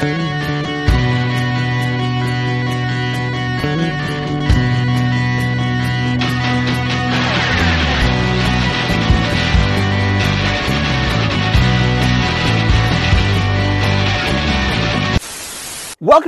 [0.00, 0.12] Welcome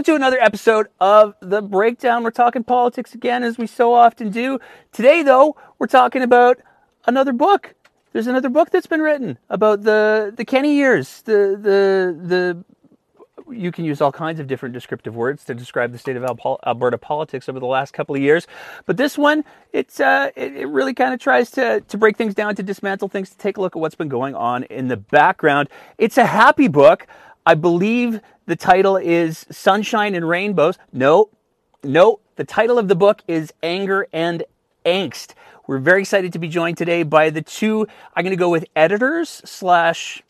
[0.04, 2.24] to another episode of The Breakdown.
[2.24, 4.60] We're talking politics again, as we so often do.
[4.92, 6.60] Today, though, we're talking about
[7.06, 7.74] another book.
[8.12, 11.22] There's another book that's been written about the, the Kenney years.
[11.22, 12.64] The, the, the,
[13.52, 16.24] you can use all kinds of different descriptive words to describe the state of
[16.66, 18.46] Alberta politics over the last couple of years.
[18.86, 22.34] But this one, it's, uh, it, it really kind of tries to, to break things
[22.34, 24.96] down, to dismantle things, to take a look at what's been going on in the
[24.96, 25.68] background.
[25.98, 27.06] It's a happy book.
[27.44, 30.78] I believe the title is Sunshine and Rainbows.
[30.92, 31.30] No,
[31.82, 34.44] no, the title of the book is Anger and
[34.84, 35.34] Angst.
[35.66, 38.64] We're very excited to be joined today by the two, I'm going to go with
[38.74, 40.22] editors slash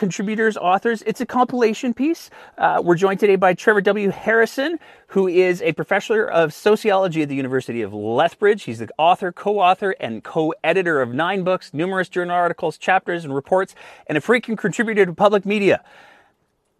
[0.00, 1.02] contributors, authors.
[1.02, 2.30] It's a compilation piece.
[2.56, 4.08] Uh, we're joined today by Trevor W.
[4.08, 8.62] Harrison, who is a professor of sociology at the University of Lethbridge.
[8.62, 13.26] He's the author, co author, and co editor of nine books, numerous journal articles, chapters,
[13.26, 13.74] and reports,
[14.06, 15.84] and a frequent contributor to public media.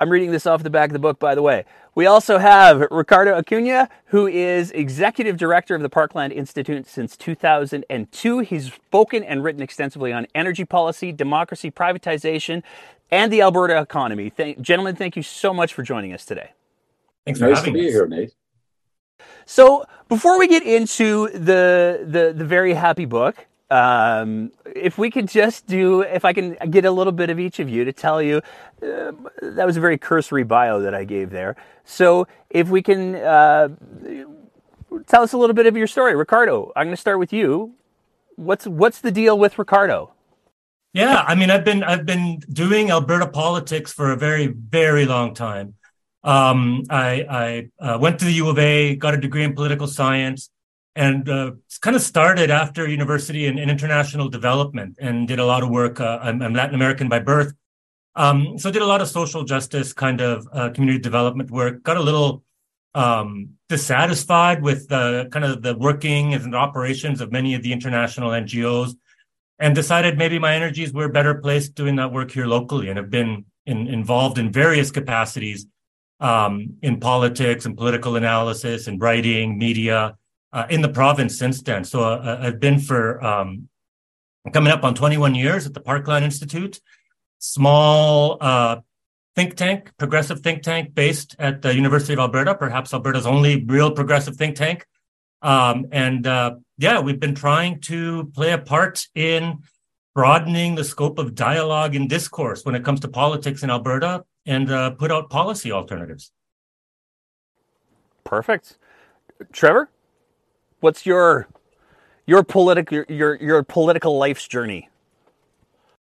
[0.01, 1.67] I'm reading this off the back of the book, by the way.
[1.95, 8.39] We also have Ricardo Acuña, who is executive director of the Parkland Institute since 2002.
[8.39, 12.63] He's spoken and written extensively on energy policy, democracy, privatization,
[13.11, 14.31] and the Alberta economy.
[14.31, 16.51] Thank, gentlemen, thank you so much for joining us today.
[17.25, 17.93] Thanks for nice having to be us.
[17.93, 18.33] here, Nate.
[19.47, 25.29] So, before we get into the the, the very happy book, um, if we could
[25.29, 28.23] just do, if I can get a little bit of each of you to tell
[28.23, 28.39] you,
[28.83, 31.57] uh, that was a very cursory bio that I gave there.
[31.85, 33.69] So if we can uh,
[35.07, 36.73] tell us a little bit of your story, Ricardo.
[36.77, 37.75] I'm going to start with you.
[38.37, 40.13] What's what's the deal with Ricardo?
[40.93, 45.35] Yeah, I mean, I've been I've been doing Alberta politics for a very very long
[45.35, 45.75] time.
[46.25, 49.87] Um, I, I uh, went to the U of A, got a degree in political
[49.87, 50.51] science
[50.95, 55.63] and uh, kind of started after university in, in, international development and did a lot
[55.63, 55.99] of work.
[55.99, 57.55] Uh, I'm, I'm, Latin American by birth,
[58.17, 61.83] um, so did a lot of social justice kind of uh, community development work.
[61.83, 62.43] Got a little
[62.95, 68.31] um, dissatisfied with the kind of the working and operations of many of the international
[68.31, 68.95] NGOs,
[69.61, 73.11] and decided maybe my energies were better placed doing that work here locally, and have
[73.11, 75.67] been in, involved in various capacities
[76.19, 80.17] um, in politics and political analysis and writing, media
[80.53, 81.85] uh, in the province since then.
[81.85, 83.69] So uh, I've been for um,
[84.53, 86.81] coming up on 21 years at the Parkland Institute,
[87.39, 88.81] small uh,
[89.37, 93.91] think tank, progressive think tank based at the University of Alberta, perhaps Alberta's only real
[93.91, 94.87] progressive think tank.
[95.43, 99.59] Um, and uh, yeah, we've been trying to play a part in
[100.15, 104.71] broadening the scope of dialogue and discourse when it comes to politics in Alberta and
[104.71, 106.33] uh, put out policy alternatives.
[108.25, 108.77] Perfect.
[109.53, 109.89] Trevor?
[110.81, 111.49] What's your
[112.27, 114.89] your political your your political life's journey?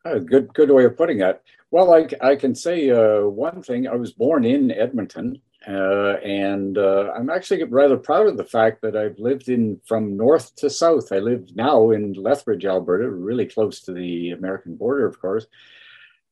[0.04, 1.42] Uh, good good way of putting it.
[1.72, 3.88] Well, I, I can say uh, one thing.
[3.88, 8.82] I was born in Edmonton, uh, and uh, I'm actually rather proud of the fact
[8.82, 11.12] that I've lived in from north to south.
[11.12, 15.48] I live now in Lethbridge, Alberta, really close to the American border, of course.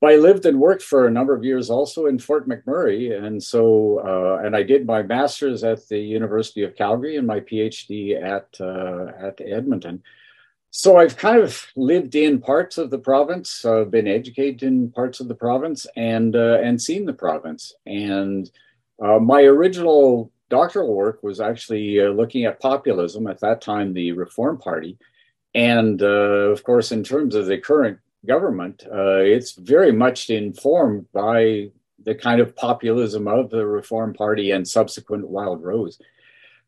[0.02, 3.18] But I lived and worked for a number of years also in Fort McMurray.
[3.18, 7.40] And so, uh, and I did my master's at the University of Calgary and my
[7.40, 10.04] PhD at, uh, at Edmonton.
[10.72, 15.20] So I've kind of lived in parts of the province, uh, been educated in parts
[15.20, 17.74] of the province and, uh, and seen the province.
[17.86, 18.52] And
[19.02, 24.12] uh, my original doctoral work was actually uh, looking at populism, at that time, the
[24.12, 24.98] Reform Party.
[25.56, 31.70] And of course, in terms of the current government, uh, it's very much informed by
[32.04, 36.00] the kind of populism of the Reform Party and subsequent Wildrose.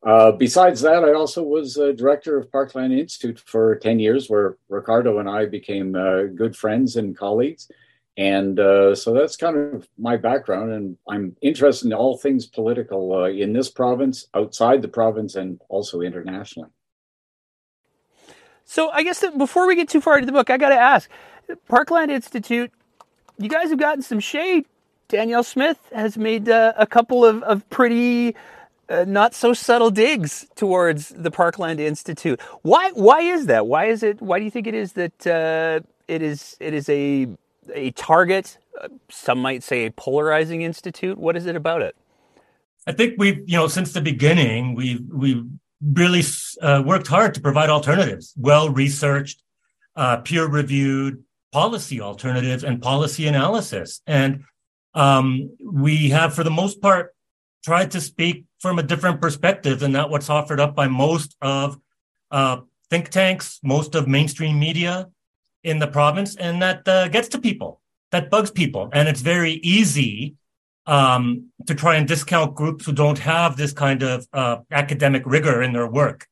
[0.05, 4.57] Uh, besides that, I also was uh, director of Parkland Institute for 10 years, where
[4.69, 7.71] Ricardo and I became uh, good friends and colleagues.
[8.17, 10.71] And uh, so that's kind of my background.
[10.71, 15.59] And I'm interested in all things political uh, in this province, outside the province, and
[15.67, 16.69] also internationally.
[18.63, 21.09] So I guess before we get too far into the book, I got to ask
[21.67, 22.71] Parkland Institute,
[23.37, 24.65] you guys have gotten some shade.
[25.07, 28.35] Danielle Smith has made uh, a couple of, of pretty
[28.89, 32.41] uh, not so subtle digs towards the Parkland Institute.
[32.63, 33.67] Why why is that?
[33.67, 36.89] Why is it why do you think it is that uh, it is it is
[36.89, 37.27] a
[37.73, 41.17] a target, uh, some might say a polarizing institute?
[41.17, 41.95] What is it about it?
[42.87, 45.43] I think we've, you know, since the beginning, we've we've
[45.81, 46.23] really
[46.61, 49.41] uh, worked hard to provide alternatives, well researched,
[49.95, 54.01] uh, peer reviewed, policy alternatives and policy analysis.
[54.05, 54.43] And
[54.93, 57.15] um, we have, for the most part,
[57.63, 61.79] tried to speak from a different perspective than that what's offered up by most of
[62.31, 62.57] uh,
[62.89, 65.07] think tanks, most of mainstream media
[65.65, 67.81] in the province, and that uh, gets to people,
[68.11, 70.35] that bugs people, and it's very easy
[70.85, 75.63] um, to try and discount groups who don't have this kind of uh, academic rigor
[75.63, 76.27] in their work.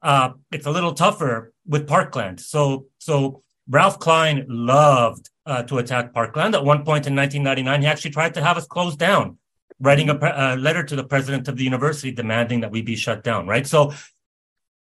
[0.00, 2.38] Uh, it's a little tougher with Parkland.
[2.38, 6.54] So, so Ralph Klein loved uh, to attack Parkland.
[6.54, 9.38] At one point in 1999, he actually tried to have us closed down,
[9.80, 12.94] writing a, pre- a letter to the president of the university demanding that we be
[12.94, 13.48] shut down.
[13.48, 13.66] Right.
[13.66, 13.92] So,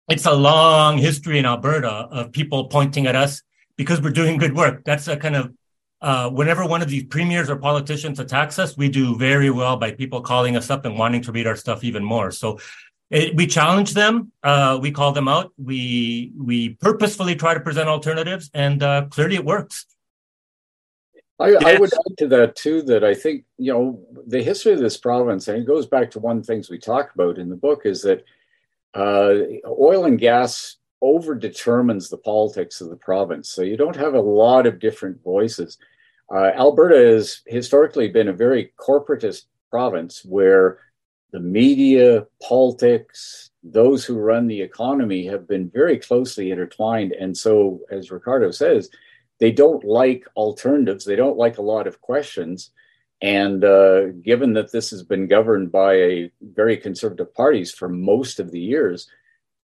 [0.08, 3.42] it's a long history in Alberta of people pointing at us
[3.76, 4.84] because we're doing good work.
[4.84, 5.52] That's a kind of
[6.00, 9.92] uh, whenever one of these premiers or politicians attacks us, we do very well by
[9.92, 12.30] people calling us up and wanting to read our stuff even more.
[12.30, 12.58] So
[13.10, 17.88] it, we challenge them, uh, we call them out, we we purposefully try to present
[17.88, 19.86] alternatives, and uh, clearly it works.
[21.38, 21.62] I, yes.
[21.64, 24.96] I, would add to that too that I think you know the history of this
[24.96, 27.56] province, and it goes back to one of the things we talk about in the
[27.56, 28.24] book, is that
[28.94, 29.34] uh,
[29.68, 33.48] oil and gas over determines the politics of the province.
[33.48, 35.78] So you don't have a lot of different voices.
[36.32, 40.78] Uh, Alberta has historically been a very corporatist province where
[41.32, 47.12] the media, politics, those who run the economy have been very closely intertwined.
[47.12, 48.90] And so, as Ricardo says,
[49.38, 52.70] they don't like alternatives, they don't like a lot of questions.
[53.22, 58.40] And uh, given that this has been governed by a very conservative parties for most
[58.40, 59.08] of the years,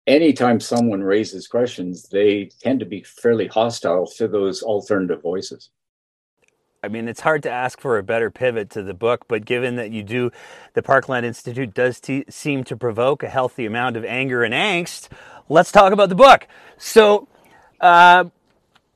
[0.08, 5.70] anytime someone raises questions, they tend to be fairly hostile to those alternative voices.
[6.82, 9.76] I mean, it's hard to ask for a better pivot to the book, but given
[9.76, 10.30] that you do,
[10.74, 12.00] the Parkland Institute does
[12.30, 15.08] seem to provoke a healthy amount of anger and angst.
[15.48, 16.46] Let's talk about the book.
[16.78, 17.26] So,
[17.80, 18.24] uh,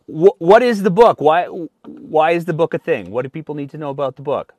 [0.06, 1.20] wh- what is the book?
[1.20, 3.10] Why, why is the book a thing?
[3.10, 4.54] What do people need to know about the book?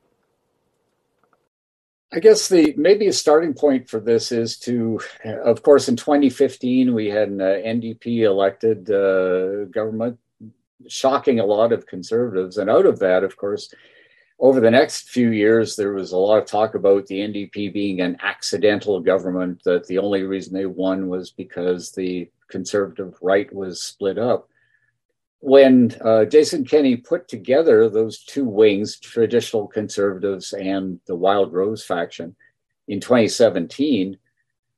[2.14, 6.94] I guess the maybe a starting point for this is to, of course, in 2015
[6.94, 10.20] we had an uh, NDP elected uh, government,
[10.86, 13.74] shocking a lot of conservatives, and out of that, of course,
[14.38, 18.00] over the next few years there was a lot of talk about the NDP being
[18.00, 19.64] an accidental government.
[19.64, 24.48] That the only reason they won was because the conservative right was split up
[25.44, 32.34] when uh, Jason Kenney put together those two wings, traditional conservatives and the Wildrose faction,
[32.88, 34.16] in 2017,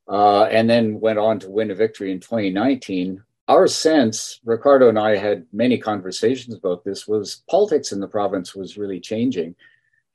[0.08, 4.98] uh, and then went on to win a victory in 2019, our sense, Ricardo and
[4.98, 9.54] I had many conversations about this, was politics in the province was really changing.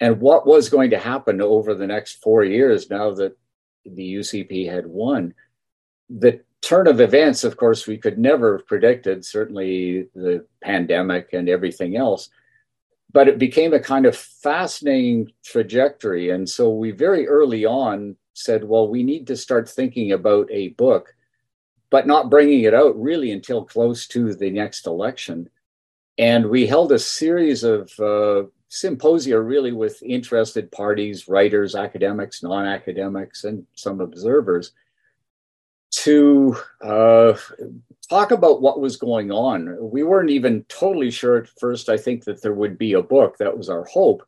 [0.01, 3.38] And what was going to happen over the next four years now that
[3.86, 5.33] the UCP had won?
[6.09, 11.50] The turn of events, of course, we could never have predicted, certainly the pandemic and
[11.50, 12.30] everything else.
[13.12, 16.30] But it became a kind of fascinating trajectory.
[16.30, 20.69] And so we very early on said, well, we need to start thinking about a
[20.69, 21.13] book,
[21.90, 25.50] but not bringing it out really until close to the next election.
[26.18, 32.66] And we held a series of uh, symposia really with interested parties, writers, academics, non
[32.66, 34.72] academics, and some observers
[36.03, 37.33] to uh,
[38.09, 39.77] talk about what was going on.
[39.80, 43.38] We weren't even totally sure at first, I think, that there would be a book.
[43.38, 44.24] That was our hope.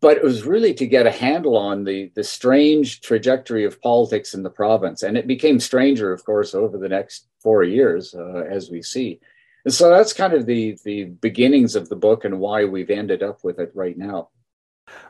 [0.00, 4.34] But it was really to get a handle on the, the strange trajectory of politics
[4.34, 5.02] in the province.
[5.02, 9.20] And it became stranger, of course, over the next four years, uh, as we see.
[9.64, 13.22] And so that's kind of the, the beginnings of the book and why we've ended
[13.22, 14.28] up with it right now.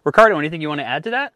[0.04, 1.33] Ricardo, anything you want to add to that?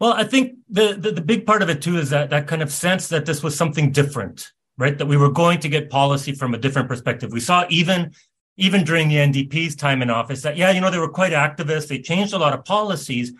[0.00, 2.62] Well, I think the, the, the big part of it too is that that kind
[2.62, 4.96] of sense that this was something different, right?
[4.98, 7.32] That we were going to get policy from a different perspective.
[7.32, 8.12] We saw even
[8.56, 11.88] even during the NDP's time in office that yeah, you know, they were quite activist.
[11.88, 13.32] They changed a lot of policies,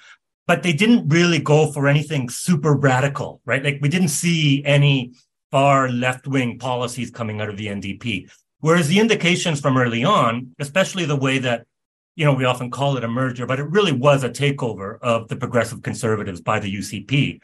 [0.46, 3.62] but they didn't really go for anything super radical, right?
[3.62, 5.12] Like we didn't see any
[5.50, 8.30] far left wing policies coming out of the NDP.
[8.60, 11.66] Whereas the indications from early on, especially the way that
[12.16, 15.28] you know, we often call it a merger, but it really was a takeover of
[15.28, 17.40] the progressive conservatives by the UCP.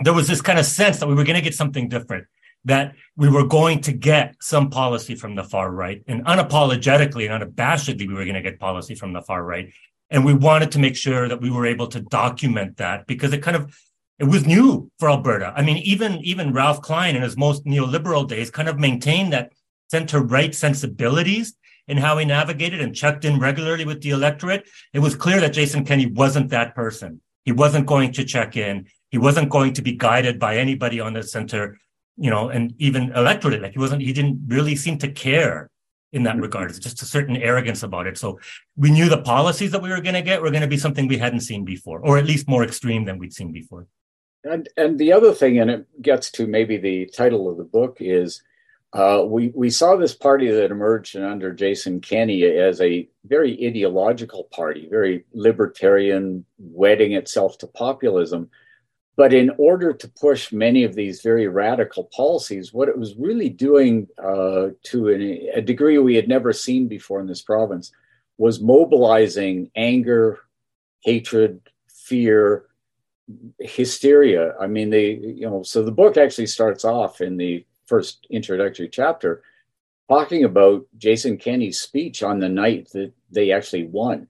[0.00, 2.26] There was this kind of sense that we were going to get something different,
[2.64, 7.42] that we were going to get some policy from the far right, and unapologetically and
[7.42, 9.72] unabashedly, we were going to get policy from the far right.
[10.10, 13.42] And we wanted to make sure that we were able to document that because it
[13.42, 13.74] kind of
[14.18, 15.54] it was new for Alberta.
[15.56, 19.52] I mean, even even Ralph Klein in his most neoliberal days kind of maintained that
[19.90, 21.54] center right sensibilities
[21.90, 25.52] in how he navigated and checked in regularly with the electorate, it was clear that
[25.52, 27.20] Jason Kenney wasn't that person.
[27.44, 28.86] He wasn't going to check in.
[29.10, 31.78] He wasn't going to be guided by anybody on the center,
[32.16, 33.60] you know, and even electorate.
[33.60, 35.68] Like he wasn't, he didn't really seem to care
[36.12, 36.42] in that mm-hmm.
[36.42, 36.70] regard.
[36.70, 38.16] It's just a certain arrogance about it.
[38.16, 38.38] So
[38.76, 41.08] we knew the policies that we were going to get were going to be something
[41.08, 43.88] we hadn't seen before, or at least more extreme than we'd seen before.
[44.44, 47.96] And and the other thing, and it gets to maybe the title of the book
[48.00, 48.42] is.
[48.92, 54.44] Uh, we we saw this party that emerged under Jason Kenney as a very ideological
[54.50, 58.50] party, very libertarian, wedding itself to populism.
[59.16, 63.48] But in order to push many of these very radical policies, what it was really
[63.50, 67.92] doing uh, to a, a degree we had never seen before in this province
[68.38, 70.40] was mobilizing anger,
[71.00, 72.64] hatred, fear,
[73.60, 74.54] hysteria.
[74.58, 78.88] I mean, they, you know, so the book actually starts off in the first introductory
[78.88, 79.42] chapter
[80.08, 84.28] talking about Jason Kenney's speech on the night that they actually won.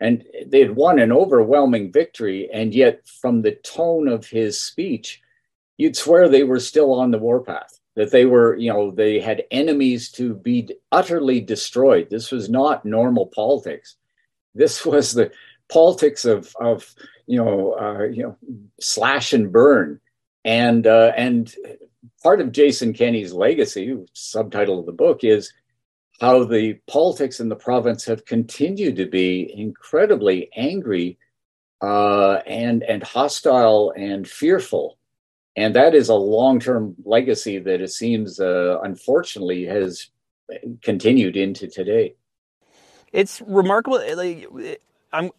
[0.00, 5.22] And they had won an overwhelming victory and yet from the tone of his speech
[5.76, 9.44] you'd swear they were still on the warpath that they were you know they had
[9.50, 12.08] enemies to be utterly destroyed.
[12.10, 13.96] This was not normal politics.
[14.54, 15.30] This was the
[15.68, 16.94] politics of of
[17.26, 18.36] you know uh, you know
[18.80, 20.00] slash and burn.
[20.44, 21.54] And uh, and
[22.22, 25.52] part of Jason Kenney's legacy subtitle of the book is
[26.20, 31.18] how the politics in the province have continued to be incredibly angry
[31.82, 34.98] uh, and and hostile and fearful,
[35.56, 40.10] and that is a long term legacy that it seems uh, unfortunately has
[40.82, 42.14] continued into today.
[43.12, 44.00] It's remarkable.
[44.16, 44.48] Like,
[45.12, 45.30] I'm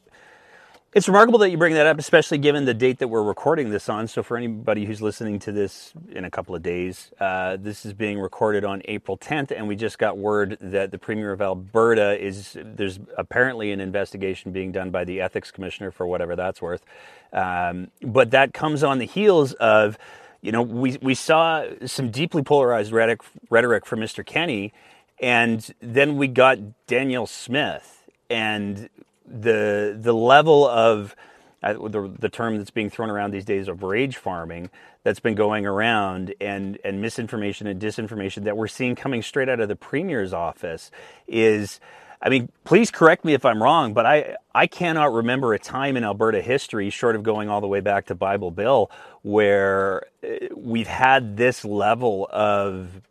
[0.94, 3.90] it's remarkable that you bring that up, especially given the date that we're recording this
[3.90, 4.08] on.
[4.08, 7.94] So, for anybody who's listening to this in a couple of days, uh, this is
[7.94, 12.24] being recorded on April 10th, and we just got word that the Premier of Alberta
[12.24, 16.84] is there's apparently an investigation being done by the Ethics Commissioner for whatever that's worth.
[17.32, 19.98] Um, but that comes on the heels of,
[20.42, 24.24] you know, we, we saw some deeply polarized rhetoric, rhetoric from Mr.
[24.24, 24.72] Kenney,
[25.20, 28.10] and then we got Danielle Smith.
[28.30, 28.90] And
[29.26, 31.16] the the level of
[31.64, 34.70] uh, the the term that's being thrown around these days of rage farming
[35.04, 39.60] that's been going around and and misinformation and disinformation that we're seeing coming straight out
[39.60, 40.92] of the premier's office
[41.28, 41.80] is
[42.26, 45.98] I mean, please correct me if I'm wrong, but I, I cannot remember a time
[45.98, 48.90] in Alberta history, short of going all the way back to Bible Bill,
[49.24, 53.02] where uh, we've had this level of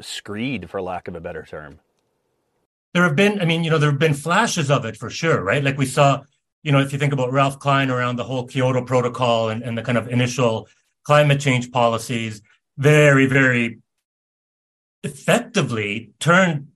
[0.00, 1.78] screed, for lack of a better term
[2.94, 5.42] there have been, I mean, you know, there have been flashes of it for sure,
[5.42, 5.64] right?
[5.64, 6.22] Like we saw,
[6.62, 9.76] you know, if you think about Ralph Klein around the whole Kyoto Protocol and, and
[9.76, 10.68] the kind of initial
[11.04, 12.42] climate change policies,
[12.78, 13.78] very, very
[15.02, 16.68] effectively turned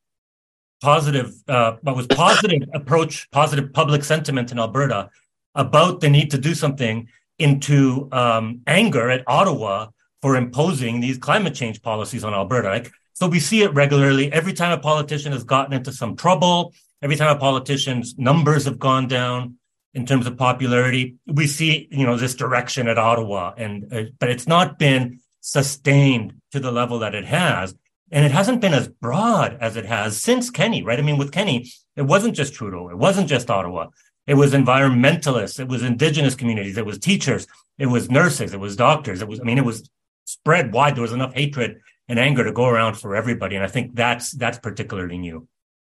[0.80, 5.11] positive, uh, what was positive approach, positive public sentiment in Alberta
[5.54, 7.08] about the need to do something
[7.38, 9.88] into um, anger at Ottawa
[10.23, 12.68] for imposing these climate change policies on Alberta.
[12.68, 14.30] Like so we see it regularly.
[14.30, 18.78] Every time a politician has gotten into some trouble, every time a politician's numbers have
[18.78, 19.56] gone down
[19.94, 23.54] in terms of popularity, we see, you know, this direction at Ottawa.
[23.56, 27.75] And, uh, but it's not been sustained to the level that it has.
[28.12, 30.99] And it hasn't been as broad as it has since Kenney, right?
[30.99, 32.90] I mean, with Kenney, it wasn't just Trudeau.
[32.90, 33.87] It wasn't just Ottawa.
[34.26, 35.58] It was environmentalists.
[35.58, 36.76] It was indigenous communities.
[36.76, 37.46] It was teachers.
[37.78, 38.52] It was nurses.
[38.52, 39.23] It was doctors.
[39.23, 39.88] It was, I mean, it was
[40.26, 40.96] spread wide.
[40.96, 43.56] There was enough hatred and anger to go around for everybody.
[43.56, 45.48] And I think that's that's particularly new.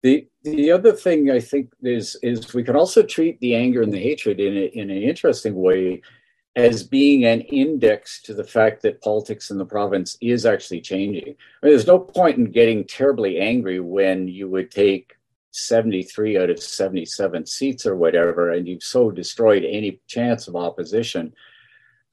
[0.04, 3.94] The the other thing I think is is we can also treat the anger and
[3.94, 6.02] the hatred in a, in an interesting way
[6.56, 11.24] as being an index to the fact that politics in the province is actually changing.
[11.24, 15.18] I mean, there's no point in getting terribly angry when you would take
[15.52, 21.34] 73 out of 77 seats or whatever, and you've so destroyed any chance of opposition.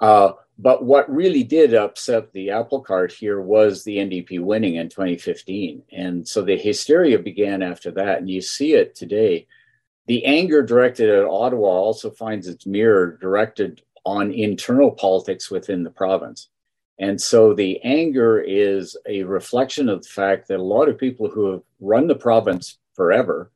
[0.00, 4.88] Uh, but what really did upset the apple cart here was the NDP winning in
[4.88, 5.82] 2015.
[5.92, 8.18] And so the hysteria began after that.
[8.18, 9.46] And you see it today.
[10.06, 15.90] The anger directed at Ottawa also finds its mirror directed on internal politics within the
[15.90, 16.48] province.
[16.98, 21.28] And so the anger is a reflection of the fact that a lot of people
[21.28, 23.50] who have run the province forever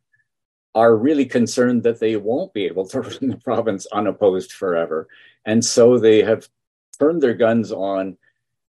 [0.75, 5.09] are really concerned that they won't be able to run the province unopposed forever.
[5.45, 6.49] And so they have
[6.99, 8.17] turned their guns on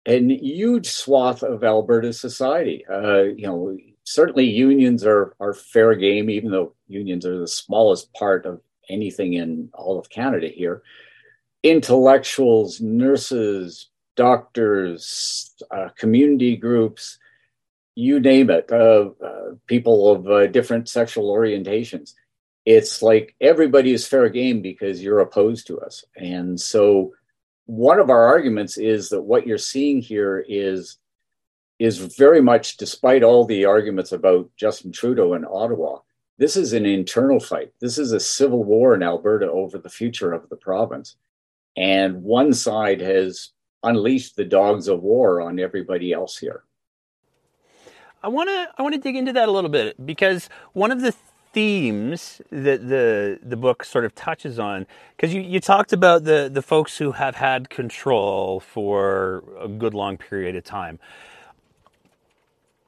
[0.06, 2.84] a huge swath of Alberta society.
[2.90, 8.12] Uh, you know, certainly unions are are fair game, even though unions are the smallest
[8.14, 10.82] part of anything in all of Canada here.
[11.62, 17.18] Intellectuals, nurses, doctors, uh, community groups,
[17.98, 22.14] you name it, uh, uh people of uh, different sexual orientations.
[22.64, 26.04] It's like everybody is fair game because you're opposed to us.
[26.14, 27.14] And so
[27.66, 30.98] one of our arguments is that what you're seeing here is
[31.80, 35.98] is very much, despite all the arguments about Justin Trudeau in Ottawa,
[36.38, 37.72] this is an internal fight.
[37.80, 41.16] This is a civil war in Alberta over the future of the province.
[41.76, 43.50] And one side has
[43.82, 46.62] unleashed the dogs of war on everybody else here.
[48.22, 51.00] I want to I want to dig into that a little bit because one of
[51.00, 51.14] the
[51.52, 56.50] themes that the the book sort of touches on because you, you talked about the
[56.52, 60.98] the folks who have had control for a good long period of time.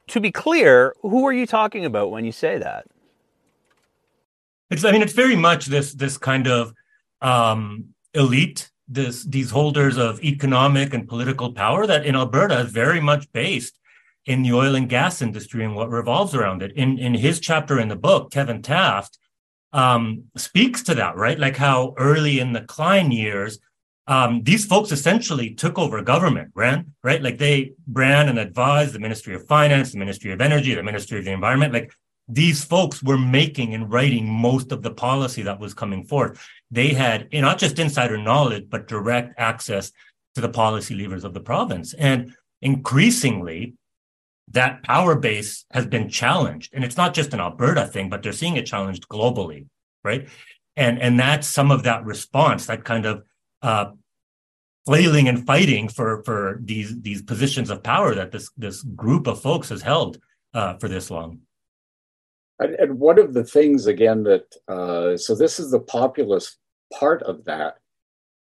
[0.07, 2.85] To be clear, who are you talking about when you say that?
[4.69, 6.73] It's I mean it's very much this this kind of
[7.21, 12.99] um, elite this these holders of economic and political power that in Alberta is very
[12.99, 13.80] much based
[14.25, 16.71] in the oil and gas industry and what revolves around it.
[16.73, 19.17] In in his chapter in the book, Kevin Taft
[19.73, 21.39] um, speaks to that, right?
[21.39, 23.59] Like how early in the Klein years,
[24.07, 27.21] um, these folks essentially took over government, ran right?
[27.21, 31.19] Like they ran and advised the Ministry of Finance, the Ministry of Energy, the Ministry
[31.19, 31.73] of the Environment.
[31.73, 31.93] Like
[32.27, 36.45] these folks were making and writing most of the policy that was coming forth.
[36.69, 39.91] They had not just insider knowledge, but direct access
[40.35, 41.93] to the policy levers of the province.
[41.93, 43.73] And increasingly,
[44.51, 46.73] that power base has been challenged.
[46.73, 49.67] And it's not just an Alberta thing, but they're seeing it challenged globally,
[50.03, 50.27] right?
[50.75, 53.23] And and that's some of that response, that kind of
[53.61, 53.91] uh,
[54.85, 59.41] flailing and fighting for for these these positions of power that this this group of
[59.41, 60.17] folks has held
[60.53, 61.39] uh, for this long.
[62.59, 66.57] And, and, one of the things again that uh, so this is the populist
[66.93, 67.75] part of that.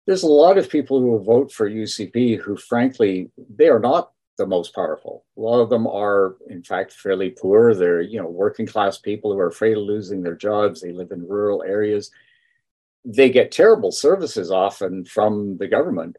[0.07, 4.11] There's a lot of people who will vote for UCP who, frankly, they are not
[4.37, 5.25] the most powerful.
[5.37, 7.75] A lot of them are, in fact, fairly poor.
[7.75, 10.81] They're, you know, working class people who are afraid of losing their jobs.
[10.81, 12.11] They live in rural areas.
[13.05, 16.17] They get terrible services often from the government.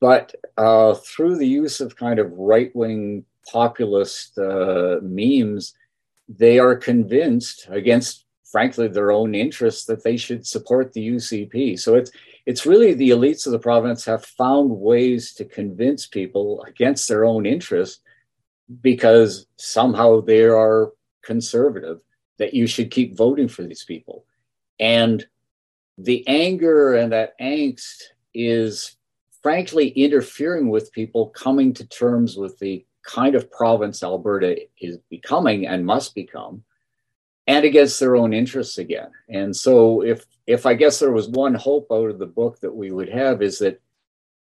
[0.00, 5.74] But uh, through the use of kind of right wing populist uh, memes,
[6.28, 11.78] they are convinced against, frankly, their own interests that they should support the UCP.
[11.78, 12.12] So it's
[12.50, 17.24] it's really the elites of the province have found ways to convince people against their
[17.24, 18.00] own interest
[18.80, 20.90] because somehow they are
[21.22, 22.00] conservative
[22.38, 24.24] that you should keep voting for these people.
[24.80, 25.24] And
[25.96, 28.02] the anger and that angst
[28.34, 28.96] is
[29.44, 35.68] frankly interfering with people coming to terms with the kind of province Alberta is becoming
[35.68, 36.64] and must become
[37.46, 39.12] and against their own interests again.
[39.28, 42.74] And so if if I guess there was one hope out of the book that
[42.74, 43.80] we would have is that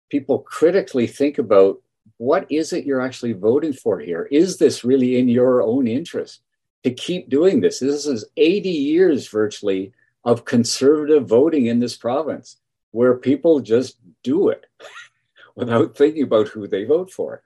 [0.09, 1.79] people critically think about
[2.17, 4.27] what is it you're actually voting for here?
[4.31, 6.41] Is this really in your own interest
[6.83, 7.79] to keep doing this?
[7.79, 9.93] This is 80 years virtually
[10.25, 12.57] of conservative voting in this province
[12.89, 14.65] where people just do it
[15.55, 17.43] without thinking about who they vote for.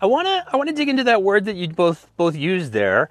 [0.00, 2.72] I want to I want to dig into that word that you both both used
[2.72, 3.10] there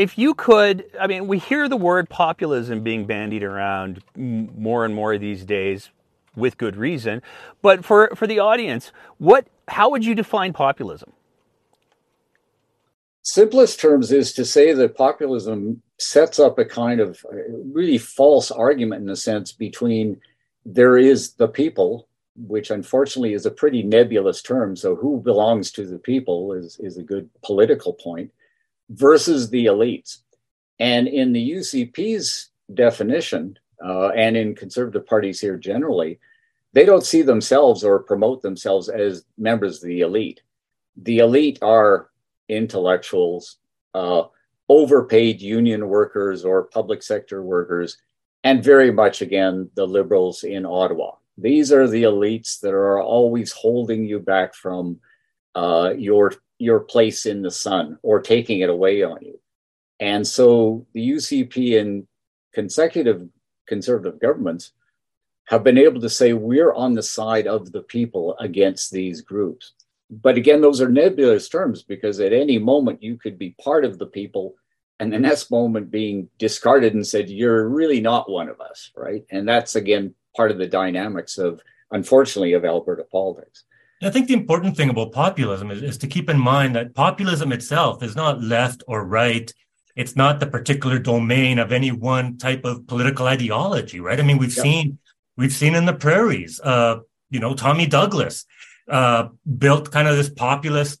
[0.00, 4.94] if you could, I mean, we hear the word populism being bandied around more and
[4.94, 5.90] more these days
[6.34, 7.20] with good reason.
[7.60, 11.12] But for, for the audience, what, how would you define populism?
[13.20, 17.36] Simplest terms is to say that populism sets up a kind of uh,
[17.70, 20.18] really false argument in a sense between
[20.64, 24.76] there is the people, which unfortunately is a pretty nebulous term.
[24.76, 28.30] So who belongs to the people is, is a good political point
[28.90, 30.18] versus the elites.
[30.78, 36.18] And in the UCP's definition, uh, and in conservative parties here generally,
[36.72, 40.42] they don't see themselves or promote themselves as members of the elite.
[40.96, 42.10] The elite are
[42.48, 43.56] intellectuals,
[43.94, 44.24] uh,
[44.68, 47.96] overpaid union workers or public sector workers,
[48.44, 51.12] and very much, again, the liberals in Ottawa.
[51.36, 55.00] These are the elites that are always holding you back from
[55.54, 59.38] uh, your your place in the sun or taking it away on you.
[59.98, 62.06] And so the UCP and
[62.54, 63.28] consecutive
[63.66, 64.72] conservative governments
[65.44, 69.72] have been able to say we're on the side of the people against these groups.
[70.10, 73.98] But again, those are nebulous terms because at any moment you could be part of
[73.98, 74.54] the people
[74.98, 79.24] and the next moment being discarded and said, you're really not one of us, right?
[79.30, 83.64] And that's again part of the dynamics of, unfortunately, of Alberta politics.
[84.02, 87.52] I think the important thing about populism is, is to keep in mind that populism
[87.52, 89.52] itself is not left or right.
[89.94, 94.18] It's not the particular domain of any one type of political ideology, right?
[94.18, 94.98] I mean, we've seen
[95.36, 98.46] we've seen in the prairies, uh, you know, Tommy Douglas
[98.88, 101.00] uh, built kind of this populist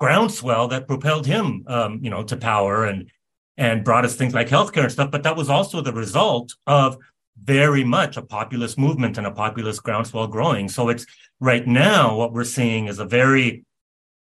[0.00, 3.10] groundswell that propelled him, um, you know, to power and
[3.56, 5.10] and brought us things like healthcare and stuff.
[5.10, 6.98] But that was also the result of
[7.44, 10.68] very much a populist movement and a populist groundswell growing.
[10.68, 11.06] So it's
[11.40, 13.64] right now what we're seeing is a very,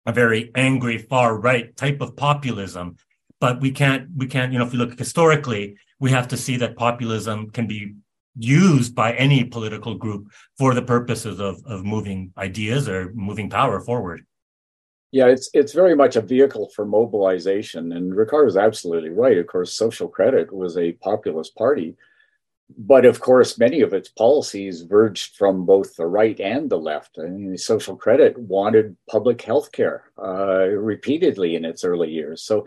[0.05, 2.97] a very angry far right type of populism.
[3.39, 6.57] But we can't, we can't, you know, if we look historically, we have to see
[6.57, 7.95] that populism can be
[8.37, 13.79] used by any political group for the purposes of, of moving ideas or moving power
[13.79, 14.25] forward.
[15.11, 19.37] Yeah, it's it's very much a vehicle for mobilization, and Ricardo's absolutely right.
[19.37, 21.95] Of course, Social Credit was a populist party,
[22.75, 27.17] but of course, many of its policies verged from both the right and the left.
[27.17, 32.43] I mean, Social Credit wanted public health care uh, repeatedly in its early years.
[32.43, 32.65] So,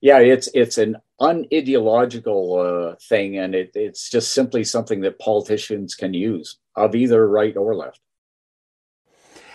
[0.00, 5.94] yeah, it's it's an unideological uh, thing, and it, it's just simply something that politicians
[5.94, 8.00] can use of either right or left.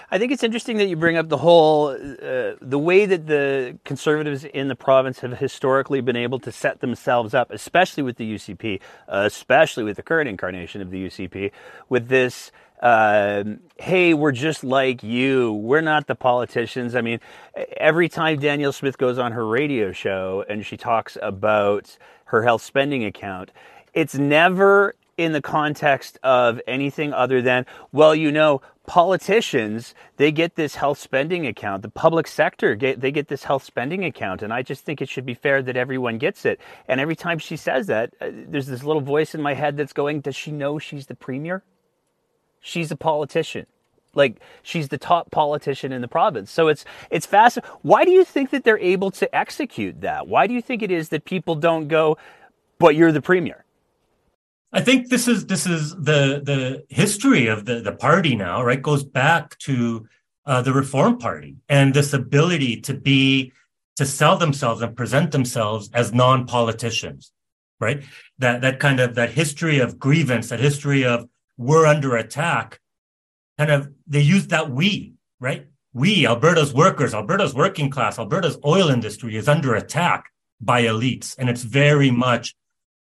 [0.10, 3.78] I think it's interesting that you bring up the whole uh, the way that the
[3.84, 8.36] conservatives in the province have historically been able to set themselves up, especially with the
[8.36, 11.52] UCP, uh, especially with the current incarnation of the UCP,
[11.90, 12.52] with this.
[12.82, 13.44] Uh,
[13.78, 15.52] hey, we're just like you.
[15.54, 16.96] We're not the politicians.
[16.96, 17.20] I mean,
[17.76, 22.62] every time Danielle Smith goes on her radio show and she talks about her health
[22.62, 23.52] spending account,
[23.96, 30.56] it's never in the context of anything other than, well, you know, politicians they get
[30.56, 31.82] this health spending account.
[31.82, 35.10] The public sector get, they get this health spending account and i just think it
[35.10, 36.60] should be fair that everyone gets it.
[36.88, 39.94] And every time she says that uh, there's this little voice in my head that's
[39.94, 41.64] going does she know she's the premier?
[42.62, 43.66] She's a politician.
[44.14, 46.50] Like she's the top politician in the province.
[46.50, 47.60] So it's it's fast.
[47.82, 50.28] Why do you think that they're able to execute that?
[50.28, 52.18] Why do you think it is that people don't go
[52.80, 53.66] but you're the premier
[54.78, 58.80] I think this is this is the the history of the the party now, right?
[58.80, 60.08] Goes back to
[60.46, 63.52] uh, the Reform Party and this ability to be
[63.96, 67.32] to sell themselves and present themselves as non politicians,
[67.80, 68.04] right?
[68.38, 72.80] That that kind of that history of grievance, that history of we're under attack,
[73.58, 75.66] kind of they use that we, right?
[75.92, 80.26] We, Alberta's workers, Alberta's working class, Alberta's oil industry is under attack
[80.62, 82.54] by elites, and it's very much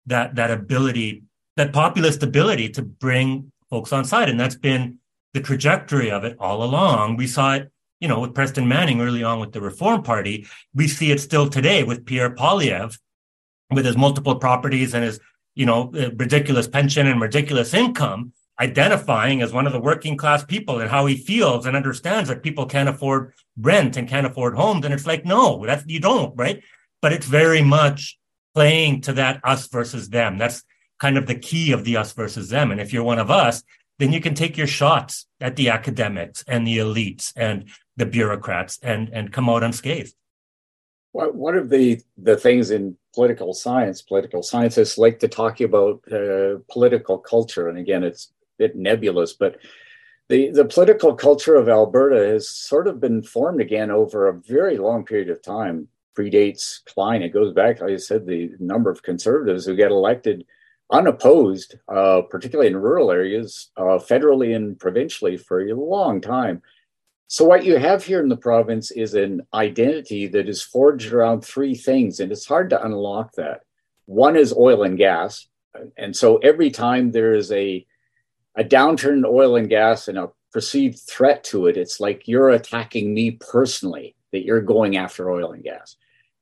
[0.06, 1.25] that that ability
[1.58, 4.30] that populist ability to bring folks on side.
[4.30, 5.00] And that's been
[5.34, 7.18] the trajectory of it all along.
[7.18, 10.48] We saw it, you know, with Preston Manning early on with the Reform Party.
[10.74, 12.98] We see it still today with Pierre Poilievre
[13.72, 15.20] with his multiple properties and his,
[15.56, 20.46] you know, uh, ridiculous pension and ridiculous income, identifying as one of the working class
[20.46, 24.56] people and how he feels and understands that people can't afford rent and can't afford
[24.56, 24.86] homes.
[24.86, 26.64] And it's like, no, that's you don't, right?
[27.02, 28.18] But it's very much
[28.54, 30.38] playing to that us versus them.
[30.38, 30.64] That's
[31.00, 32.72] kind of the key of the us versus them.
[32.72, 33.64] And if you're one of us,
[34.00, 38.80] then you can take your shots at the academics and the elites and the bureaucrats
[38.84, 40.14] and, and come out unscathed.
[41.12, 46.58] One of the, the things in political science, political scientists like to talk about uh,
[46.70, 47.70] political culture.
[47.70, 49.58] And again, it's a bit nebulous, but
[50.28, 54.78] the, the political culture of Alberta has sort of been formed again over a very
[54.78, 57.22] long period of time, predates Klein.
[57.22, 60.46] It goes back, like I said, the number of conservatives who get elected
[60.92, 66.62] unopposed, uh, particularly in rural areas, uh, federally and provincially for a long time.
[67.28, 71.42] So, what you have here in the province is an identity that is forged around
[71.42, 73.62] three things, and it's hard to unlock that.
[74.06, 75.48] One is oil and gas.
[75.98, 77.86] And so, every time there is a,
[78.56, 82.50] a downturn in oil and gas and a perceived threat to it, it's like you're
[82.50, 85.96] attacking me personally, that you're going after oil and gas.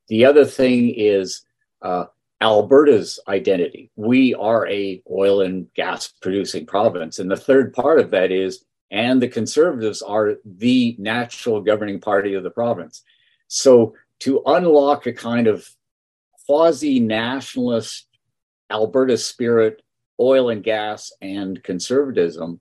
[0.09, 1.45] The other thing is
[1.81, 2.05] uh,
[2.43, 3.89] Alberta's identity.
[3.95, 7.17] We are a oil and gas producing province.
[7.17, 12.33] And the third part of that is, and the Conservatives are the natural governing party
[12.33, 13.01] of the province.
[13.47, 15.65] So to unlock a kind of
[16.45, 18.07] quasi nationalist
[18.69, 19.81] Alberta spirit,
[20.19, 22.59] oil and gas, and conservatism,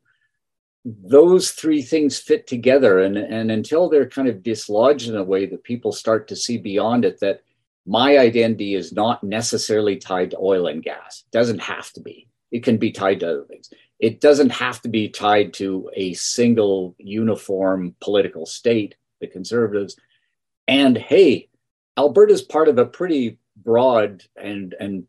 [0.85, 3.01] those three things fit together.
[3.01, 6.57] And, and until they're kind of dislodged in a way that people start to see
[6.57, 7.40] beyond it, that
[7.87, 11.25] my identity is not necessarily tied to oil and gas.
[11.27, 12.29] It doesn't have to be.
[12.51, 13.71] It can be tied to other things.
[13.99, 19.97] It doesn't have to be tied to a single uniform political state, the conservatives.
[20.68, 21.49] And hey,
[21.97, 25.05] Alberta's part of a pretty broad and and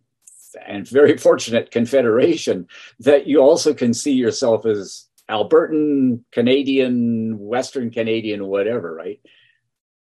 [0.66, 2.68] and very fortunate confederation
[3.00, 9.20] that you also can see yourself as Albertan, Canadian, Western Canadian, whatever, right?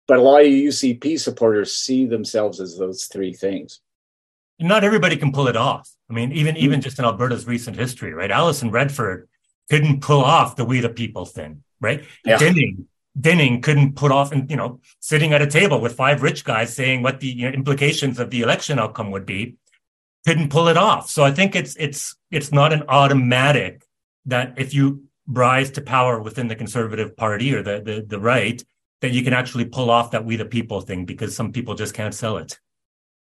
[0.09, 3.81] But a lot of UCP supporters see themselves as those three things.
[4.59, 5.91] Not everybody can pull it off.
[6.09, 6.65] I mean, even mm-hmm.
[6.65, 8.31] even just in Alberta's recent history, right?
[8.31, 9.29] Alison Redford
[9.69, 12.05] couldn't pull off the "We the People" thing, right?
[12.25, 12.39] Yeah.
[12.39, 12.87] Dinning,
[13.21, 16.75] Dinning couldn't put off, and you know, sitting at a table with five rich guys
[16.75, 19.57] saying what the you know, implications of the election outcome would be.
[20.27, 21.11] couldn't pull it off.
[21.11, 23.85] So I think it's it's it's not an automatic
[24.27, 28.65] that if you rise to power within the conservative party or the the, the right
[29.01, 31.95] that you can actually pull off that we the people thing because some people just
[31.95, 32.59] can't sell it.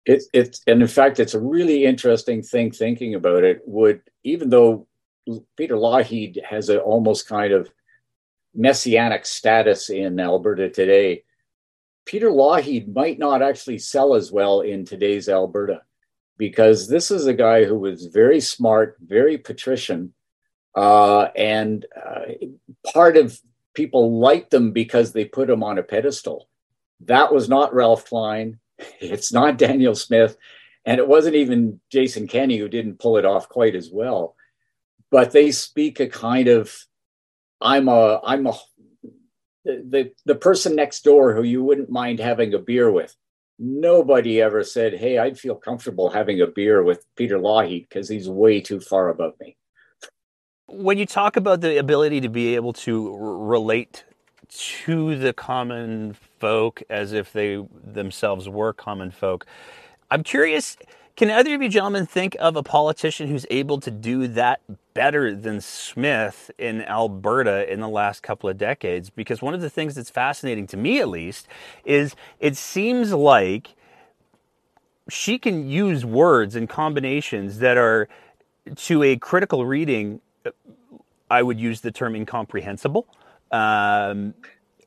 [0.05, 3.61] It's it's and in fact it's a really interesting thing thinking about it.
[3.65, 4.87] Would even though
[5.55, 7.71] Peter Lougheed has an almost kind of
[8.53, 11.23] messianic status in Alberta today,
[12.05, 15.81] Peter Lougheed might not actually sell as well in today's Alberta
[16.37, 20.13] because this is a guy who was very smart, very patrician,
[20.75, 22.25] uh, and uh,
[22.91, 23.39] part of
[23.73, 26.49] people liked them because they put him on a pedestal.
[27.01, 28.59] That was not Ralph Klein.
[28.99, 30.35] It's not Danielle Smith.
[30.85, 34.35] And it wasn't even Jason Kenney who didn't pull it off quite as well.
[35.11, 36.75] But they speak a kind of
[37.61, 38.53] I'm a I'm a
[39.63, 43.15] the the person next door who you wouldn't mind having a beer with.
[43.57, 48.27] Nobody ever said, "Hey, I'd feel comfortable having a beer with Peter Lougheed because he's
[48.27, 49.55] way too far above me."
[50.75, 54.05] When you talk about the ability to be able to relate
[54.49, 59.45] to the common folk as if they themselves were common folk,
[60.09, 60.77] I'm curious
[61.15, 64.61] can either of you gentlemen think of a politician who's able to do that
[64.95, 69.11] better than Smith in Alberta in the last couple of decades?
[69.11, 71.47] Because one of the things that's fascinating to me, at least,
[71.85, 73.75] is it seems like
[75.07, 78.09] she can use words and combinations that are,
[78.75, 80.19] to a critical reading,
[81.29, 83.07] I would use the term incomprehensible.
[83.51, 84.33] Um,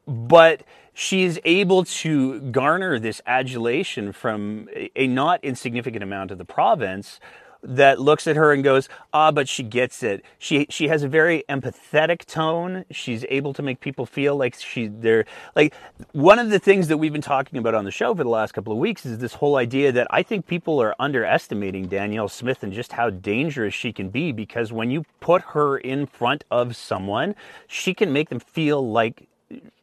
[0.07, 7.21] but she's able to garner this adulation from a not insignificant amount of the province
[7.67, 11.09] that looks at her and goes, "Ah, but she gets it." She she has a
[11.09, 12.85] very empathetic tone.
[12.91, 15.25] She's able to make people feel like she they're
[15.55, 15.75] like
[16.13, 18.53] one of the things that we've been talking about on the show for the last
[18.53, 22.63] couple of weeks is this whole idea that I think people are underestimating Danielle Smith
[22.63, 26.77] and just how dangerous she can be because when you put her in front of
[26.77, 27.35] someone,
[27.67, 29.29] she can make them feel like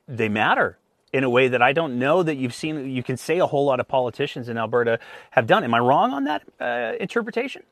[0.07, 0.77] they matter
[1.13, 2.89] in a way that I don't know that you've seen.
[2.89, 4.99] You can say a whole lot of politicians in Alberta
[5.31, 5.63] have done.
[5.63, 7.63] Am I wrong on that uh, interpretation?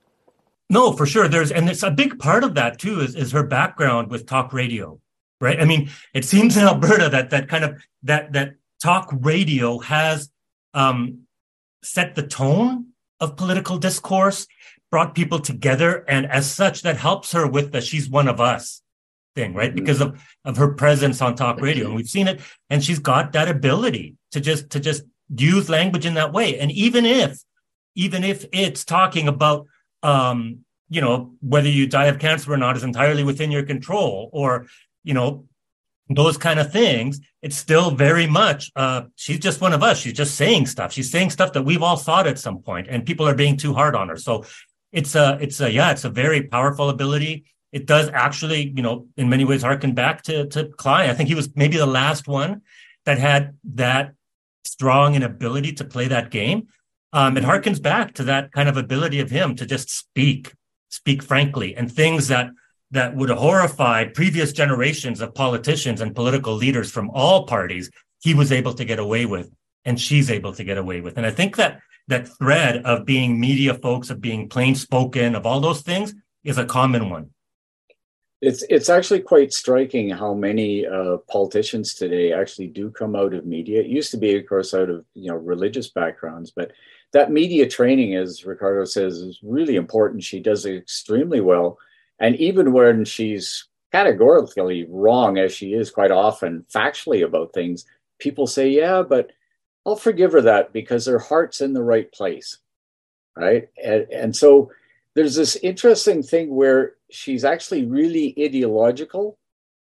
[0.72, 1.28] No, for sure.
[1.28, 4.54] There's and it's a big part of that too is is her background with talk
[4.54, 5.02] radio,
[5.42, 5.60] right?
[5.60, 10.30] I mean, it seems in Alberta that that kind of that that talk radio has
[10.74, 11.24] um,
[11.84, 12.88] set the tone
[13.20, 14.48] of political discourse,
[14.90, 18.82] brought people together, and as such, that helps her with the "she's one of us"
[19.36, 19.72] thing, right?
[19.72, 19.76] Mm-hmm.
[19.76, 23.34] Because of of her presence on talk radio, and we've seen it, and she's got
[23.34, 25.04] that ability to just to just
[25.36, 26.58] use language in that way.
[26.58, 27.44] And even if
[27.94, 29.68] even if it's talking about
[30.04, 30.60] um,
[30.90, 34.68] you know whether you die of cancer or not is entirely within your control, or
[35.04, 35.46] you know
[36.10, 39.98] those kind of things, it's still very much uh, she's just one of us.
[39.98, 40.92] She's just saying stuff.
[40.92, 43.74] She's saying stuff that we've all thought at some point, and people are being too
[43.74, 44.18] hard on her.
[44.18, 44.44] So
[44.92, 49.08] it's a it's a yeah, it's a very powerful ability it does actually, you know,
[49.16, 51.10] in many ways harken back to, to Klein.
[51.10, 52.62] I think he was maybe the last one
[53.06, 54.14] that had that
[54.66, 56.68] strong an ability to play that game.
[57.14, 60.54] Um, it harkens back to that kind of ability of him to just speak,
[60.90, 62.52] speak frankly, and things that
[62.92, 67.90] that would horrify previous generations of politicians and political leaders from all parties.
[68.22, 69.50] He was able to get away with,
[69.86, 71.18] and she's able to get away with.
[71.18, 75.46] And I think that that thread of being media folks, of being plain spoken, of
[75.46, 77.32] all those things, is a common one.
[78.42, 83.46] It's it's actually quite striking how many uh, politicians today actually do come out of
[83.46, 83.82] media.
[83.82, 86.72] It used to be, of course, out of you know religious backgrounds, but
[87.14, 90.24] that media training, as Ricardo says, is really important.
[90.24, 91.78] She does it extremely well,
[92.20, 97.86] and even when she's categorically wrong, as she is quite often factually about things,
[98.20, 99.32] people say, "Yeah, but
[99.86, 102.58] I'll forgive her that because her heart's in the right place,"
[103.36, 103.70] right?
[103.84, 104.72] and, and so
[105.16, 109.38] there's this interesting thing where she's actually really ideological,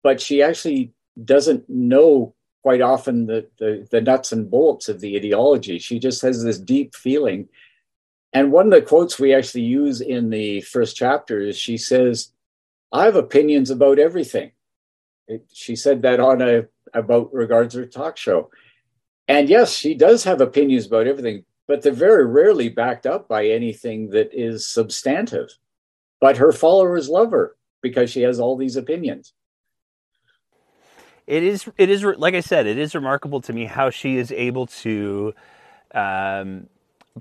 [0.02, 5.16] but she actually doesn't know quite often the, the, the nuts and bolts of the
[5.18, 5.78] ideology.
[5.78, 7.50] She just has this deep feeling.
[8.32, 12.32] And one of the quotes we actually use in the first chapter is she says,
[12.92, 14.54] I have opinions about everything.
[15.28, 18.50] It, she said that on a about regards her talk show.
[19.28, 23.48] And yes, she does have opinions about everything, but they're very rarely backed up by
[23.48, 25.50] anything that is substantive.
[26.22, 29.34] But her followers love her because she has all these opinions.
[31.26, 34.32] It is, it is, like I said, it is remarkable to me how she is
[34.32, 35.34] able to
[35.94, 36.68] um,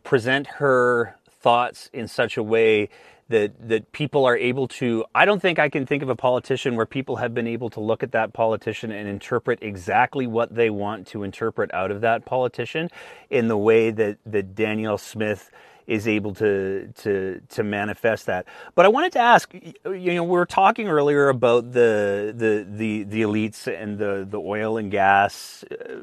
[0.03, 2.89] present her thoughts in such a way
[3.29, 6.77] that that people are able to I don't think I can think of a politician
[6.77, 10.71] where people have been able to look at that politician and interpret exactly what they
[10.71, 12.91] want to interpret out of that politician
[13.31, 15.51] in the way that that Danielle Smith
[15.87, 18.47] is able to to to manifest that.
[18.75, 23.05] But I wanted to ask, you know, we were talking earlier about the the the
[23.05, 25.97] the elites and the the oil and gas uh,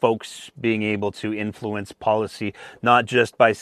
[0.00, 3.54] folks being able to influence policy, not just by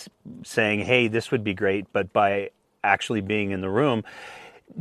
[0.42, 2.50] saying, "Hey, this would be great," but by
[2.82, 4.04] actually being in the room.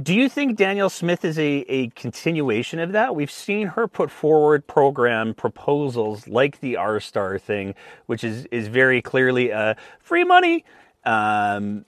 [0.01, 3.15] Do you think Danielle Smith is a, a continuation of that?
[3.15, 7.75] We've seen her put forward program proposals like the R Star thing,
[8.07, 10.65] which is, is very clearly uh, free money.
[11.05, 11.85] Um,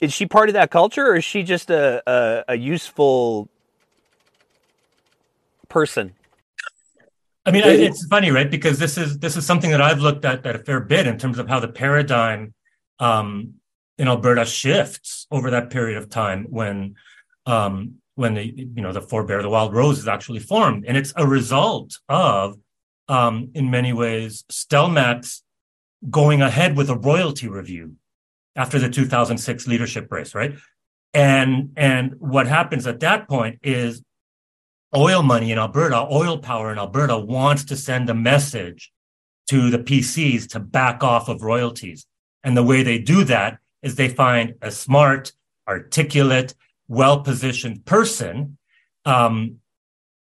[0.00, 3.48] is she part of that culture, or is she just a, a, a useful
[5.68, 6.14] person?
[7.46, 8.50] I mean, it's funny, right?
[8.50, 11.16] Because this is this is something that I've looked at, at a fair bit in
[11.16, 12.54] terms of how the paradigm
[12.98, 13.54] um,
[13.98, 16.96] in Alberta shifts over that period of time when
[17.46, 21.26] um, when the you know the forebear the Wildrose is actually formed, and it's a
[21.26, 22.56] result of
[23.08, 25.42] um, in many ways Stelmach
[26.10, 27.94] going ahead with a royalty review
[28.54, 30.54] after the 2006 leadership race, right?
[31.14, 34.02] And and what happens at that point is
[34.94, 38.92] oil money in Alberta, oil power in Alberta wants to send a message
[39.48, 42.06] to the PCs to back off of royalties.
[42.42, 45.32] And the way they do that is they find a smart,
[45.68, 46.54] articulate,
[46.88, 48.58] well positioned person
[49.04, 49.56] um,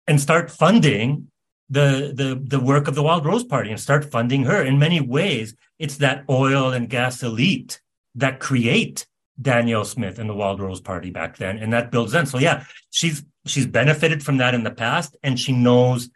[0.08, 1.30] and start funding
[1.70, 4.62] the, the, the work of the Wildrose Party and start funding her.
[4.62, 7.82] In many ways, it's that oil and gas elite
[8.16, 9.08] that create
[9.42, 12.26] Danielle Smith and the Wildrose Party back then, and that builds in.
[12.26, 16.10] So yeah, she's she's benefited from that in the past, and she knows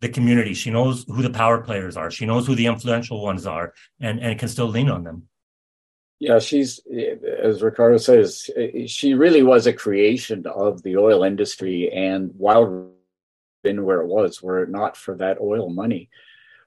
[0.00, 0.54] the community.
[0.54, 2.10] She knows who the power players are.
[2.10, 5.28] She knows who the influential ones are, and and can still lean on them.
[6.22, 6.80] Yeah, she's
[7.42, 8.48] as Ricardo says,
[8.86, 12.92] she really was a creation of the oil industry, and Wild
[13.64, 16.08] been where it was were it not for that oil money.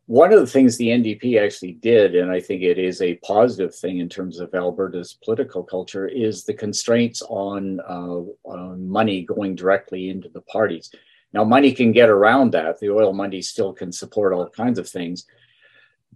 [0.08, 3.74] One of the things the NDP actually did, and I think it is a positive
[3.74, 9.56] thing in terms of Alberta's political culture, is the constraints on, uh, on money going
[9.56, 10.92] directly into the parties.
[11.32, 12.82] Now, money can get around that.
[12.82, 15.26] The oil money still can support all kinds of things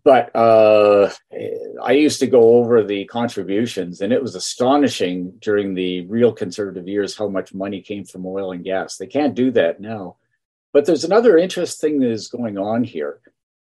[0.03, 1.11] but uh,
[1.83, 6.87] I used to go over the contributions, and it was astonishing during the real conservative
[6.87, 8.97] years how much money came from oil and gas.
[8.97, 10.17] They can't do that now.
[10.71, 13.19] But there's another interesting thing that is going on here,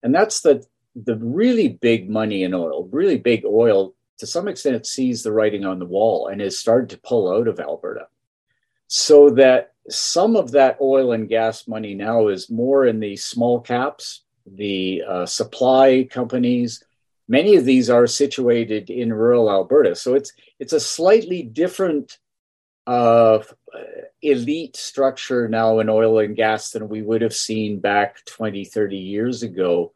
[0.01, 4.85] and that's that the really big money in oil, really big oil, to some extent
[4.87, 8.07] sees the writing on the wall and has started to pull out of Alberta.
[8.87, 13.61] So that some of that oil and gas money now is more in the small
[13.61, 14.23] caps,
[14.55, 16.83] the uh, supply companies.
[17.27, 22.17] Many of these are situated in rural Alberta, so it's it's a slightly different
[22.85, 23.39] uh,
[24.21, 28.97] elite structure now in oil and gas than we would have seen back 20, 30
[28.97, 29.91] years ago.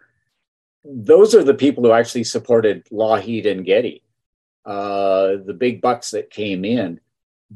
[0.83, 4.03] Those are the people who actually supported Lougheed and Getty,
[4.65, 6.99] uh, the big bucks that came in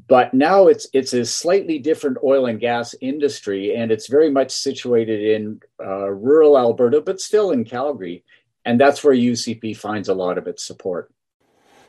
[0.07, 4.51] but now it's it's a slightly different oil and gas industry and it's very much
[4.51, 8.23] situated in uh, rural alberta but still in calgary
[8.65, 11.11] and that's where ucp finds a lot of its support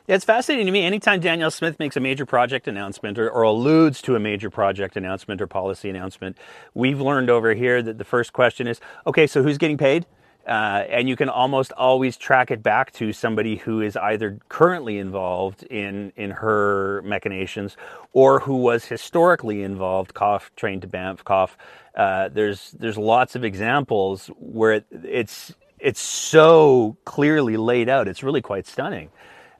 [0.07, 0.83] yeah, it's fascinating to me.
[0.83, 4.95] Anytime Danielle Smith makes a major project announcement or, or, alludes to a major project
[4.95, 6.37] announcement or policy announcement,
[6.73, 10.05] we've learned over here that the first question is okay, so who's getting paid?
[10.47, 14.97] Uh, and you can almost always track it back to somebody who is either currently
[14.97, 17.75] involved in in her machinations
[18.13, 20.13] or who was historically involved.
[20.13, 21.57] Cough, trained to Banff, cough.
[21.95, 28.07] Uh, there's there's lots of examples where it, it's it's so clearly laid out.
[28.07, 29.09] It's really quite stunning.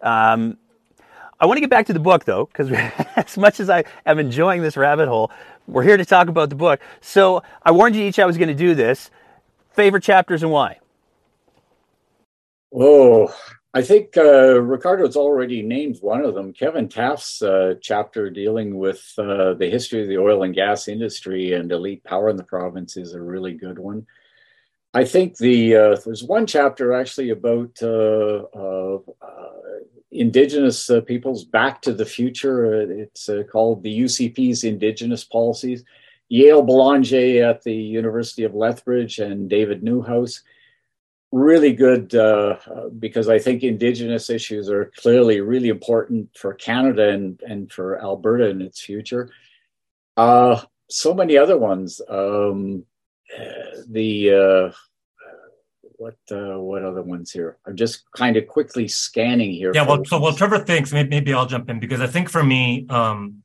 [0.01, 0.57] Um,
[1.37, 2.71] I want to get back to the book though, because
[3.17, 5.31] as much as I am enjoying this rabbit hole,
[5.67, 6.79] we're here to talk about the book.
[7.01, 9.11] So I warned you each I was going to do this
[9.77, 10.79] favorite chapters and why?
[12.75, 13.33] Oh,
[13.73, 16.51] I think uh, Ricardo's already named one of them.
[16.51, 21.53] Kevin Taft's uh, chapter dealing with uh, the history of the oil and gas industry
[21.53, 24.07] and elite power in the province is a really good one.
[24.95, 28.97] I think the uh, there's one chapter actually about uh, uh,
[30.09, 32.81] Indigenous peoples back to the future.
[32.89, 35.83] It's called the UCP's Indigenous Policies.
[36.29, 40.43] Yale Belanger at the University of Lethbridge and David Newhouse.
[41.31, 42.57] Really good uh,
[42.99, 48.49] because I think Indigenous issues are clearly really important for Canada and, and for Alberta
[48.49, 49.29] in its future.
[50.15, 52.01] Uh, so many other ones.
[52.07, 52.85] Um,
[53.89, 54.71] the uh,
[55.97, 57.57] what uh, what other ones here?
[57.65, 59.71] I'm just kind of quickly scanning here.
[59.73, 62.43] Yeah, well, so well, Trevor thinks maybe, maybe I'll jump in because I think for
[62.43, 63.43] me, um,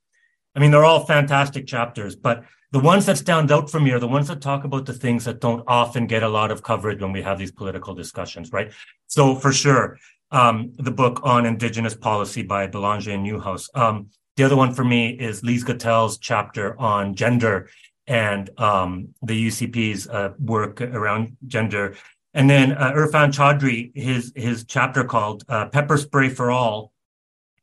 [0.54, 3.98] I mean, they're all fantastic chapters, but the ones that stand out for me are
[3.98, 7.00] the ones that talk about the things that don't often get a lot of coverage
[7.02, 8.72] when we have these political discussions, right?
[9.06, 9.98] So for sure,
[10.30, 13.68] um, the book on Indigenous policy by Belanger and Newhouse.
[13.74, 17.68] Um, the other one for me is Lise Gotell's chapter on gender
[18.06, 21.94] and um, the UCP's uh, work around gender.
[22.32, 26.92] And then uh, Irfan Chaudhry, his his chapter called uh, "Pepper Spray for All: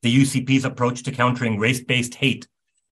[0.03, 2.47] The UCP's Approach to Countering Race-Based Hate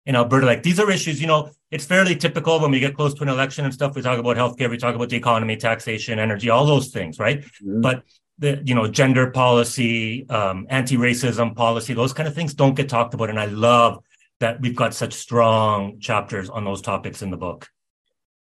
[0.08, 3.14] in Alberta." Like these are issues, you know, it's fairly typical when we get close
[3.16, 3.96] to an election and stuff.
[3.96, 7.42] We talk about healthcare, we talk about the economy, taxation, energy, all those things, right?
[7.42, 7.82] Mm-hmm.
[7.82, 8.04] But
[8.40, 13.14] the you know gender policy, um, anti-racism policy, those kind of things don't get talked
[13.14, 14.04] about, and I love
[14.40, 17.68] that we've got such strong chapters on those topics in the book.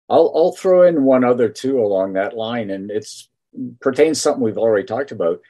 [0.08, 3.28] I'll I'll throw in one other too along that line, and it's
[3.80, 5.40] pertains something we've already talked about,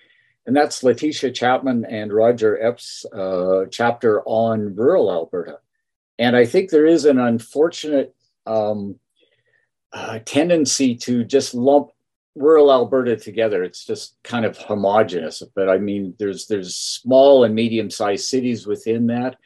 [0.47, 5.59] and that's Letitia Chapman and Roger Epp's uh, chapter on rural Alberta,
[6.19, 8.15] and I think there is an unfortunate
[8.47, 8.99] um,
[9.93, 11.91] uh, tendency to just lump
[12.35, 13.63] rural Alberta together.
[13.63, 18.67] It's just kind of homogenous, but I mean, there's there's small and medium sized cities
[18.67, 19.37] within that,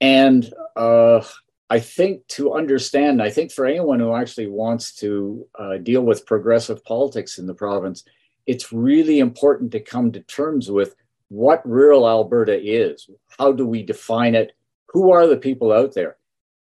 [0.00, 1.22] and uh,
[1.70, 6.26] I think to understand, I think for anyone who actually wants to uh, deal with
[6.26, 8.04] progressive politics in the province,
[8.46, 10.94] it's really important to come to terms with
[11.28, 13.08] what rural Alberta is.
[13.38, 14.52] How do we define it?
[14.94, 16.16] Who are the people out there?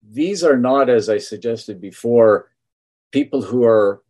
[0.08, 2.48] These are not, as I suggested before,
[3.10, 4.02] people who are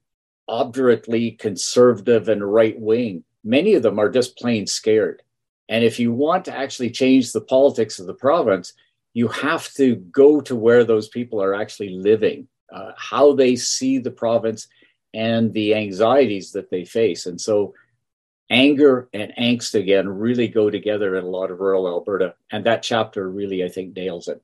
[0.47, 3.25] obdurately conservative and right wing.
[3.43, 5.23] Many of them are just plain scared.
[5.71, 8.75] And if you want to actually change the politics of the province,
[9.15, 13.99] you have to go to where those people are actually living, uh, how they see
[13.99, 14.69] the province,
[15.15, 17.25] and the anxieties that they face.
[17.27, 17.75] And so,
[18.51, 22.35] anger and angst again really go together in a lot of rural Alberta.
[22.51, 24.43] And that chapter really, I think, nails it.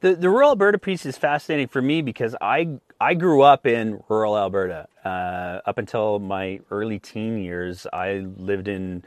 [0.00, 4.02] The, the rural Alberta piece is fascinating for me because I I grew up in
[4.08, 4.88] rural Alberta.
[5.04, 9.02] Uh, up until my early teen years, I lived in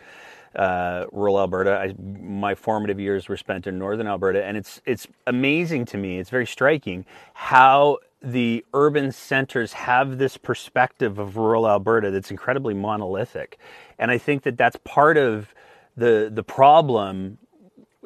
[0.55, 1.79] uh, rural Alberta.
[1.79, 6.19] I, my formative years were spent in northern Alberta, and it's it's amazing to me.
[6.19, 12.73] It's very striking how the urban centers have this perspective of rural Alberta that's incredibly
[12.73, 13.59] monolithic,
[13.99, 15.53] and I think that that's part of
[15.97, 17.37] the the problem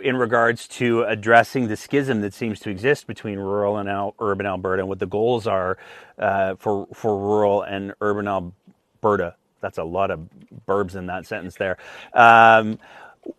[0.03, 4.45] in regards to addressing the schism that seems to exist between rural and al- urban
[4.45, 5.77] Alberta and what the goals are
[6.19, 10.27] uh, for for rural and urban Alberta that's a lot of
[10.67, 11.77] burbs in that sentence there.
[12.13, 12.79] Um,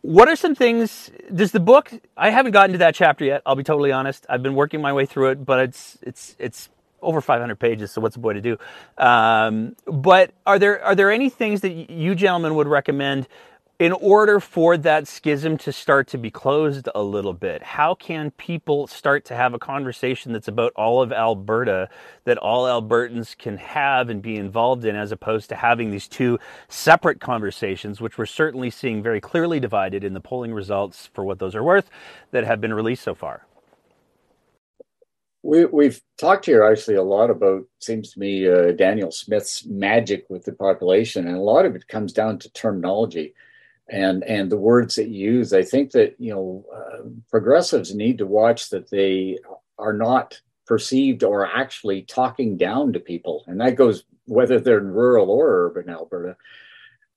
[0.03, 1.11] what are some things?
[1.35, 1.93] Does the book?
[2.17, 3.43] I haven't gotten to that chapter yet.
[3.47, 4.27] I'll be totally honest.
[4.29, 6.69] I've been working my way through it, but it's it's it's
[7.01, 7.93] over 500 pages.
[7.93, 8.59] So what's the boy to do?
[8.97, 13.29] Um, but are there are there any things that you gentlemen would recommend
[13.79, 18.33] in order for that schism to start to be closed a little bit, how can
[18.33, 21.89] people start to have a conversation that's about all of Alberta
[22.25, 26.41] that all Albertans can have and be involved in, as opposed to having these two
[26.69, 31.39] separate conversations, which we're certainly seeing very clearly divided in the polling results for what
[31.39, 31.89] those are worth
[32.33, 33.47] that have been released so far?
[35.45, 40.27] We, we've talked here actually a lot about, seems to me, uh, Danielle Smith's magic
[40.29, 43.35] with the population, and a lot of it comes down to terminology
[43.91, 45.53] and and the words that you use.
[45.53, 49.39] I think that you know uh, progressives need to watch that they
[49.79, 54.89] are not perceived or actually talking down to people, and that goes whether they're in
[54.89, 56.37] rural or urban Alberta.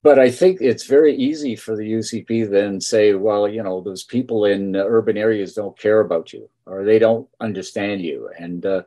[0.02, 4.02] But I think it's very easy for the UCP then say, well, you know, those
[4.02, 8.82] people in urban areas don't care about you or they don't understand you, and uh,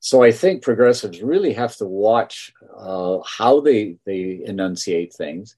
[0.00, 5.56] so I think progressives really have to watch uh, how they they enunciate things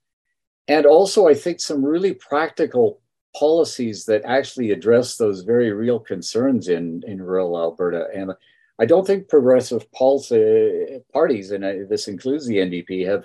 [0.68, 3.00] and also I think some really practical
[3.36, 8.06] policies that actually address those very real concerns in in rural Alberta.
[8.14, 8.32] And
[8.78, 13.24] I don't think progressive policy parties, and this includes the NDP, have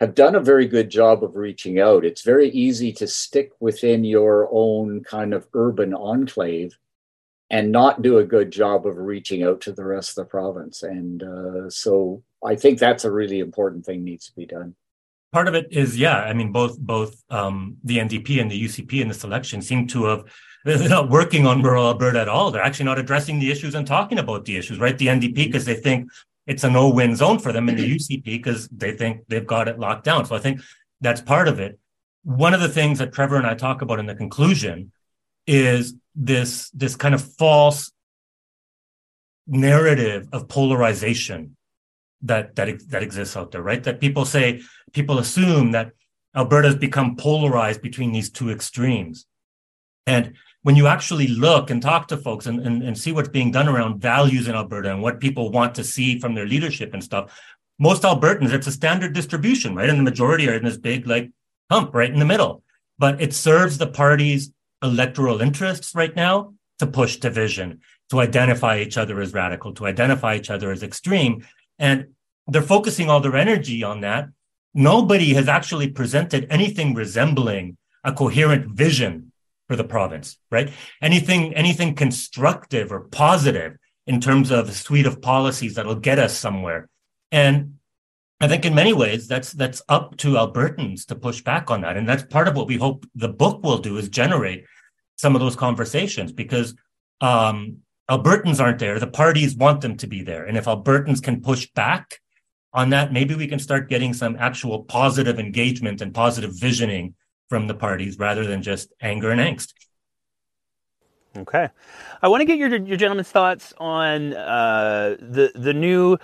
[0.00, 2.06] have done a very good job of reaching out.
[2.06, 6.78] It's very easy to stick within your own kind of urban enclave
[7.50, 10.82] and not do a good job of reaching out to the rest of the province.
[10.82, 14.74] And uh, so I think that's a really important thing needs to be done
[15.32, 19.00] part of it is yeah i mean both both um, the ndp and the ucp
[19.00, 20.24] in this election seem to have
[20.64, 22.50] they're not working on rural alberta at all.
[22.50, 24.96] They're actually not addressing the issues and talking about the issues right?
[24.96, 26.10] The ndp because they think
[26.46, 29.78] it's a no-win zone for them and the ucp because they think they've got it
[29.78, 30.26] locked down.
[30.26, 30.60] So i think
[31.00, 31.78] that's part of it.
[32.24, 34.92] One of the things that trevor and i talk about in the conclusion
[35.46, 37.90] is this this kind of false
[39.46, 41.56] narrative of polarization
[42.22, 43.82] that that that exists out there, right?
[43.82, 44.60] That people say
[44.92, 45.92] people assume that
[46.34, 49.26] Alberta's become polarized between these two extremes.
[50.06, 53.50] And when you actually look and talk to folks and, and, and see what's being
[53.50, 57.02] done around values in Alberta and what people want to see from their leadership and
[57.02, 57.40] stuff,
[57.78, 59.88] most Albertans, it's a standard distribution, right?
[59.88, 61.30] And the majority are in this big, like
[61.70, 62.62] hump right in the middle.
[62.98, 67.80] But it serves the party's electoral interests right now to push division,
[68.10, 71.46] to identify each other as radical, to identify each other as extreme.
[71.78, 72.08] And
[72.46, 74.28] they're focusing all their energy on that.
[74.74, 79.32] Nobody has actually presented anything resembling a coherent vision
[79.68, 80.70] for the province, right?
[81.02, 86.36] Anything, anything constructive or positive in terms of a suite of policies that'll get us
[86.36, 86.88] somewhere.
[87.30, 87.74] And
[88.40, 91.96] I think in many ways that's that's up to Albertans to push back on that.
[91.96, 94.64] And that's part of what we hope the book will do is generate
[95.16, 96.74] some of those conversations because
[97.20, 97.78] um,
[98.10, 98.98] Albertans aren't there.
[98.98, 100.46] The parties want them to be there.
[100.46, 102.18] And if Albertans can push back
[102.72, 107.14] on that, maybe we can start getting some actual positive engagement and positive visioning
[107.48, 109.72] from the parties rather than just anger and angst.
[111.36, 111.68] Okay,
[112.22, 116.18] I want to get your your gentlemen's thoughts on uh, the the new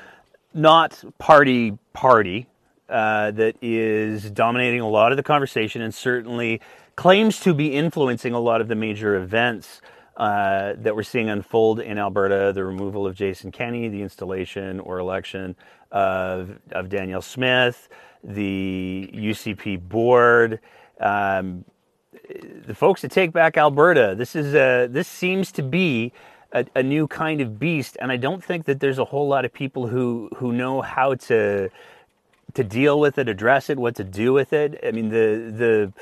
[0.52, 2.48] not party party
[2.88, 6.60] uh, that is dominating a lot of the conversation and certainly
[6.96, 9.80] claims to be influencing a lot of the major events
[10.16, 14.98] uh, that we're seeing unfold in Alberta the removal of Jason Kenney, the installation or
[14.98, 15.54] election
[15.90, 17.88] of, of Danielle Smith,
[18.22, 20.60] the UCP board.
[21.00, 21.64] Um,
[22.66, 26.12] the folks that take back Alberta, this is a, this seems to be
[26.52, 29.44] a, a, new kind of beast, and I don't think that there's a whole lot
[29.44, 31.68] of people who who know how to
[32.54, 34.80] to deal with it, address it, what to do with it.
[34.84, 35.92] I mean, the the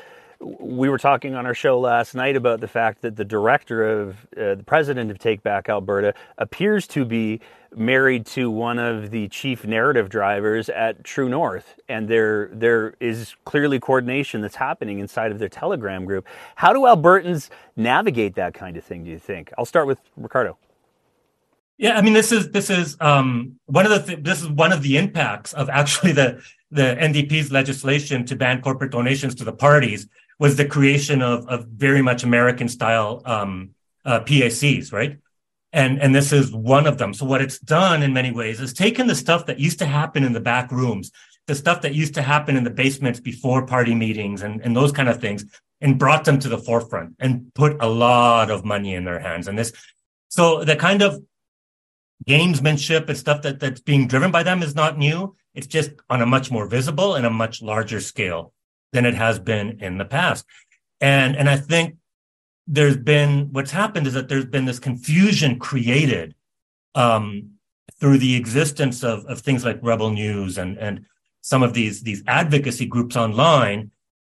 [0.41, 4.27] we were talking on our show last night about the fact that the director of
[4.37, 7.41] uh, the president of Take Back Alberta appears to be
[7.77, 13.35] married to one of the chief narrative drivers at True North, and there there is
[13.45, 16.27] clearly coordination that's happening inside of their Telegram group.
[16.57, 19.05] How do Albertans navigate that kind of thing?
[19.05, 19.53] Do you think?
[19.59, 20.57] I'll start with Ricardo.
[21.77, 24.73] Yeah, I mean, this is this is um, one of the th- this is one
[24.73, 29.53] of the impacts of actually the the NDP's legislation to ban corporate donations to the
[29.53, 30.09] parties
[30.39, 33.71] was the creation of, of very much American style um,
[34.05, 35.19] uh, PACs, right?
[35.75, 37.13] And, and this is one of them.
[37.13, 40.23] So what it's done in many ways is taken the stuff that used to happen
[40.23, 41.11] in the back rooms,
[41.49, 44.93] the stuff that used to happen in the basements before party meetings and, and those
[44.93, 45.45] kind of things,
[45.81, 49.49] and brought them to the forefront and put a lot of money in their hands.
[49.49, 49.73] And this,
[50.29, 51.21] so the kind of
[52.25, 55.35] gamesmanship and stuff that, that's being driven by them is not new.
[55.57, 58.53] It's just on a much more visible and a much larger scale
[58.93, 60.47] than it has been in the past.
[61.01, 61.97] And, and I think
[62.67, 66.35] there's been, what's happened is that there's been this confusion created,
[66.95, 67.51] um,
[68.01, 71.07] through the existence of, of things like Rebel News and, and
[71.41, 73.91] some of these, these advocacy groups online,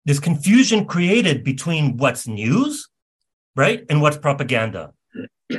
[0.05, 2.89] this confusion created between what's news,
[3.57, 3.85] right?
[3.89, 4.93] And what's propaganda.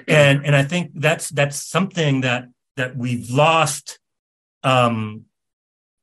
[0.08, 2.46] And, and I think that's, that's something that,
[2.78, 4.00] that we've lost,
[4.64, 5.26] um,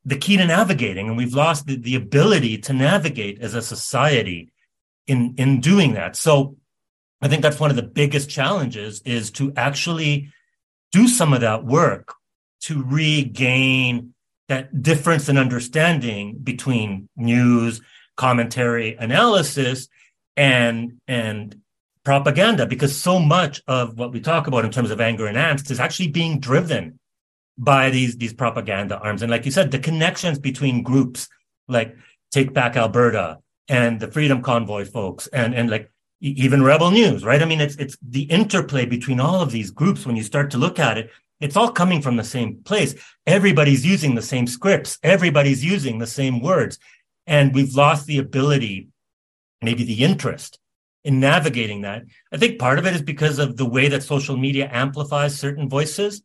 [0.05, 4.51] the key to navigating and we've lost the, the ability to navigate as a society
[5.07, 6.55] in in doing that so
[7.21, 10.31] i think that's one of the biggest challenges is to actually
[10.91, 12.13] do some of that work
[12.59, 14.13] to regain
[14.47, 17.81] that difference in understanding between news
[18.15, 19.87] commentary analysis
[20.35, 21.59] and and
[22.03, 25.69] propaganda because so much of what we talk about in terms of anger and angst
[25.69, 26.97] is actually being driven
[27.57, 29.21] by these these propaganda arms.
[29.21, 31.27] And like you said, the connections between groups
[31.67, 31.97] like
[32.31, 37.41] Take Back Alberta and the Freedom Convoy folks and and like even Rebel News, right?
[37.41, 40.57] I mean, it's it's the interplay between all of these groups when you start to
[40.57, 41.11] look at it.
[41.39, 42.95] It's all coming from the same place.
[43.27, 44.97] Everybody's using the same scripts.
[45.03, 46.79] Everybody's using the same words.
[47.27, 48.87] And we've lost the ability,
[49.61, 50.57] maybe the interest
[51.03, 52.03] in navigating that.
[52.31, 55.69] I think part of it is because of the way that social media amplifies certain
[55.69, 56.23] voices.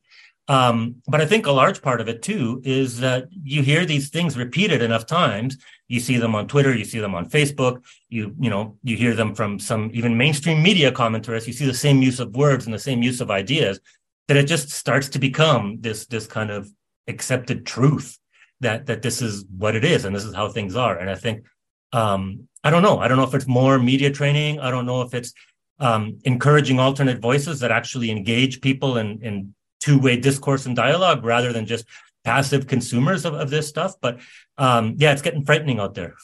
[0.49, 4.09] Um, but I think a large part of it too is that you hear these
[4.09, 5.57] things repeated enough times.
[5.93, 9.15] You see them on Twitter, you see them on Facebook, you you know you hear
[9.15, 11.47] them from some even mainstream media commenters.
[11.47, 13.79] You see the same use of words and the same use of ideas
[14.27, 16.67] that it just starts to become this this kind of
[17.09, 18.19] accepted truth
[18.61, 20.97] that that this is what it is and this is how things are.
[20.97, 21.45] And I think
[21.93, 22.99] um, I don't know.
[22.99, 24.61] I don't know if it's more media training.
[24.61, 25.35] I don't know if it's
[25.79, 31.53] um, encouraging alternate voices that actually engage people in in two-way discourse and dialogue rather
[31.53, 31.85] than just
[32.25, 33.95] passive consumers of, of this stuff.
[34.01, 34.21] But
[34.59, 36.15] um, yeah, it's getting frightening out there.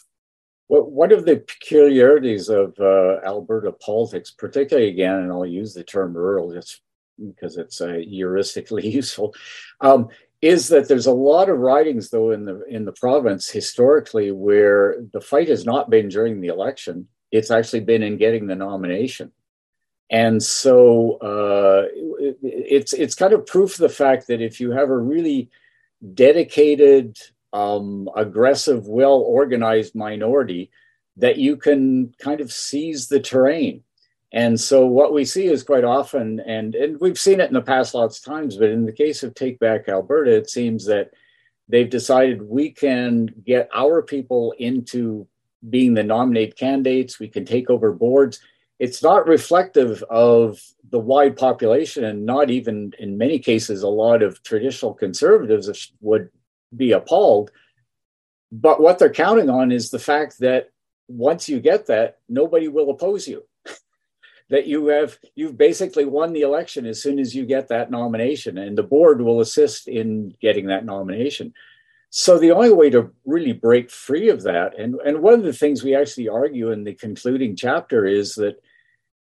[0.68, 6.14] One of the peculiarities of uh, Alberta politics, particularly again, and I'll use the term
[6.14, 6.82] rural just
[7.18, 9.34] because it's uh, heuristically useful,
[9.80, 10.09] um,
[10.42, 14.96] is that there's a lot of writings though in the in the province historically where
[15.12, 19.32] the fight has not been during the election; it's actually been in getting the nomination.
[20.11, 21.86] And so uh,
[22.42, 25.51] it's it's kind of proof of the fact that if you have a really
[26.14, 27.18] dedicated,
[27.53, 30.70] um, aggressive, well organized minority,
[31.16, 33.82] that you can kind of seize the terrain.
[34.32, 37.62] And so what we see is quite often, and, and we've seen it in the
[37.62, 41.11] past lots of times, but in the case of Take Back Alberta, it seems that
[41.68, 45.26] they've decided we can get our people into
[45.68, 48.40] being the nominated candidates, we can take over boards.
[48.79, 54.22] It's not reflective of the wide population, and not even in many cases, a lot
[54.22, 56.31] of traditional conservatives would
[56.76, 57.51] be appalled.
[58.53, 60.70] But what they're counting on is the fact that
[61.09, 63.45] once you get that, nobody will oppose you.
[64.51, 68.59] that you have you've basically won the election as soon as you get that nomination,
[68.59, 71.53] and the board will assist in getting that nomination.
[72.11, 75.53] So the only way to really break free of that, and, and one of the
[75.53, 78.62] things we actually argue in the concluding chapter is that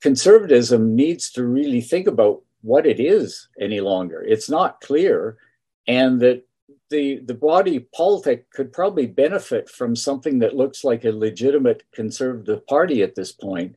[0.01, 4.21] conservatism needs to really think about what it is any longer.
[4.21, 5.37] It's not clear,
[5.87, 6.43] and that
[6.89, 12.65] the the body politic could probably benefit from something that looks like a legitimate conservative
[12.67, 13.75] party at this point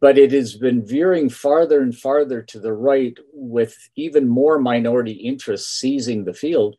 [0.00, 5.12] but it has been veering farther and farther to the right with even more minority
[5.12, 6.76] interests seizing the field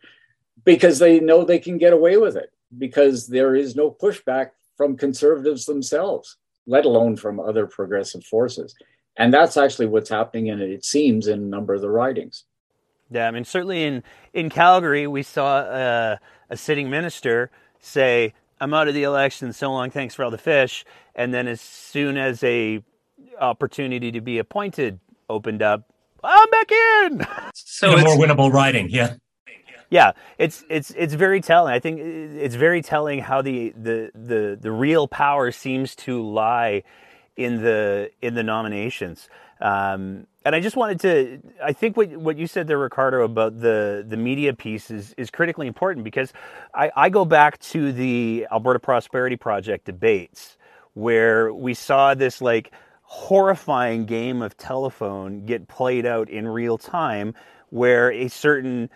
[0.63, 4.97] because they know they can get away with it because there is no pushback from
[4.97, 6.37] conservatives themselves
[6.67, 8.75] let alone from other progressive forces
[9.17, 12.45] and that's actually what's happening and it seems in a number of the writings
[13.13, 14.03] yeah, I mean, certainly in,
[14.33, 16.17] in Calgary, we saw uh,
[16.49, 20.37] a sitting minister say, I'm out of the election, so long, thanks for all the
[20.37, 20.83] fish.
[21.13, 22.81] And then as soon as a
[23.39, 24.99] opportunity to be appointed
[25.29, 25.91] opened up,
[26.23, 27.27] I'm back in.
[27.53, 29.15] So it's more winnable riding, yeah.
[29.93, 31.71] Yeah, it's it's it's very telling.
[31.71, 36.81] I think it's very telling how the the the, the real power seems to lie
[37.37, 39.29] in the in the nominations.
[39.61, 43.61] Um, and I just wanted to, I think what, what you said there, Ricardo, about
[43.61, 46.33] the, the media piece is, is critically important because
[46.73, 50.57] I, I go back to the Alberta Prosperity Project debates
[50.95, 52.71] where we saw this like
[53.03, 57.33] horrifying game of telephone get played out in real time
[57.69, 58.89] where a certain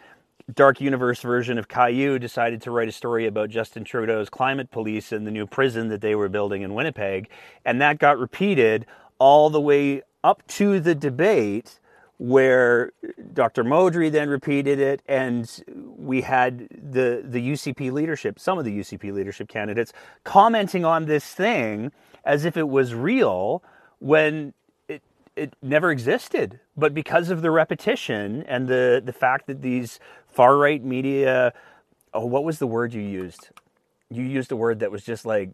[0.53, 5.11] dark universe version of Caillou decided to write a story about Justin Trudeau's climate police
[5.11, 7.29] and the new prison that they were building in Winnipeg.
[7.65, 8.85] And that got repeated
[9.19, 11.79] all the way up to the debate
[12.19, 12.91] where
[13.33, 13.63] Dr.
[13.63, 15.63] Modry then repeated it, and
[15.95, 19.93] we had the the UCP leadership, some of the UCP leadership candidates,
[20.23, 21.91] commenting on this thing
[22.25, 23.63] as if it was real
[23.99, 24.53] when
[25.37, 26.59] it never existed.
[26.75, 31.53] But because of the repetition and the the fact that these far right media,
[32.13, 33.49] oh, what was the word you used?
[34.09, 35.51] You used a word that was just like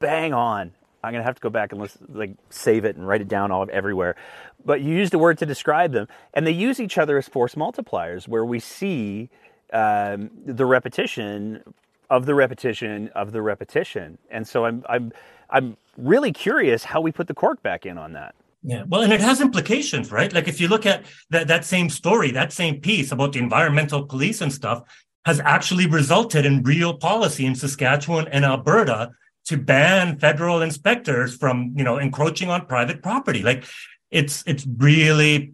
[0.00, 0.72] bang on
[1.04, 3.50] I'm gonna have to go back and listen, like save it and write it down
[3.50, 4.16] all everywhere.
[4.64, 7.54] But you used a word to describe them, and they use each other as force
[7.54, 9.28] multipliers, where we see
[9.72, 11.62] um, the repetition
[12.08, 14.16] of the repetition of the repetition.
[14.30, 15.12] And so I'm I'm
[15.50, 18.34] I'm really curious how we put the cork back in on that.
[18.66, 20.32] Yeah, well, and it has implications, right?
[20.32, 24.06] Like if you look at that that same story, that same piece about the environmental
[24.06, 24.82] police and stuff,
[25.26, 29.10] has actually resulted in real policy in Saskatchewan and Alberta
[29.46, 33.42] to ban federal inspectors from you know encroaching on private property.
[33.42, 33.64] Like
[34.10, 35.52] it's it's really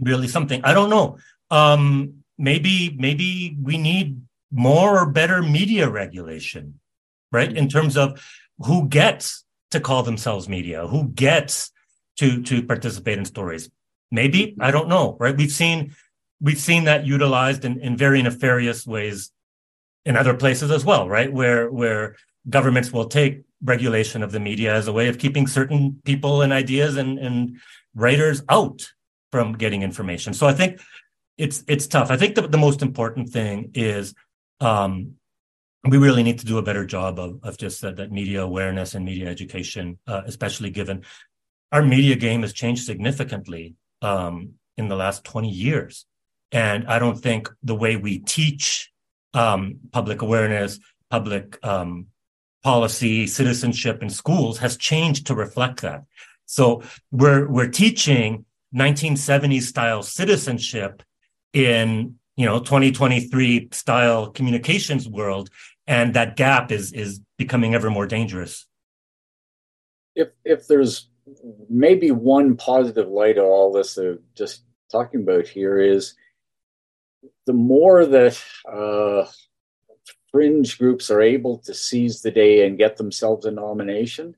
[0.00, 0.64] really something.
[0.64, 1.18] I don't know.
[1.50, 4.20] Um maybe maybe we need
[4.50, 6.80] more or better media regulation
[7.30, 7.56] right?
[7.56, 8.22] In terms of
[8.58, 11.70] who gets to call themselves media who gets
[12.18, 13.70] to to participate in stories
[14.10, 15.94] maybe i don't know right we've seen
[16.40, 19.30] we've seen that utilized in, in very nefarious ways
[20.04, 22.16] in other places as well right where where
[22.48, 26.52] governments will take regulation of the media as a way of keeping certain people and
[26.52, 27.58] ideas and, and
[27.94, 28.92] writers out
[29.30, 30.34] from getting information.
[30.34, 30.80] So I think
[31.38, 32.10] it's it's tough.
[32.10, 34.14] I think the, the most important thing is
[34.60, 35.14] um,
[35.88, 38.94] we really need to do a better job of, of just that, that media awareness
[38.94, 41.04] and media education, uh, especially given
[41.72, 46.06] our media game has changed significantly um, in the last 20 years.
[46.52, 48.92] And I don't think the way we teach
[49.32, 50.78] um, public awareness,
[51.10, 52.08] public um,
[52.62, 56.04] policy, citizenship in schools has changed to reflect that.
[56.44, 58.44] So we're we're teaching
[58.74, 61.02] 1970s style citizenship
[61.54, 65.48] in you know 2023 style communications world,
[65.86, 68.66] and that gap is is becoming ever more dangerous.
[70.14, 71.08] If if there's
[71.68, 76.14] maybe one positive light of all this, uh, just talking about here is
[77.46, 79.24] the more that uh,
[80.30, 84.34] fringe groups are able to seize the day and get themselves a nomination,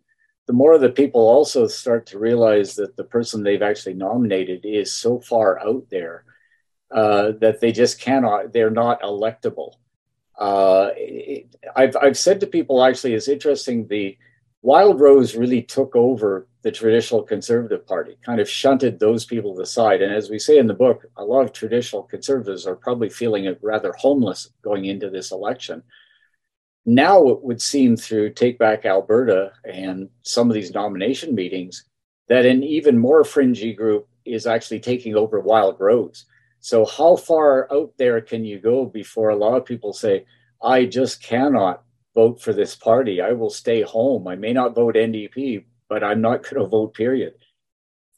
[0.46, 4.92] the more that people also start to realize that the person they've actually nominated is
[4.92, 6.24] so far out there
[6.90, 9.72] uh, that they just cannot, they're not electable.
[10.38, 14.18] Uh, it, I've, I've said to people actually, it's interesting the
[14.64, 20.00] Wildrose really took over the traditional conservative party, kind of shunted those people aside.
[20.00, 23.54] And as we say in the book, a lot of traditional conservatives are probably feeling
[23.60, 25.82] rather homeless going into this election.
[26.86, 31.84] Now it would seem through Take Back Alberta and some of these nomination meetings
[32.28, 36.24] that an even more fringy group is actually taking over Wildrose.
[36.60, 40.24] So, how far out there can you go before a lot of people say,
[40.62, 41.82] I just cannot
[42.14, 43.20] vote for this party.
[43.20, 44.28] I will stay home.
[44.28, 47.34] I may not vote NDP, but I'm not going to vote, period.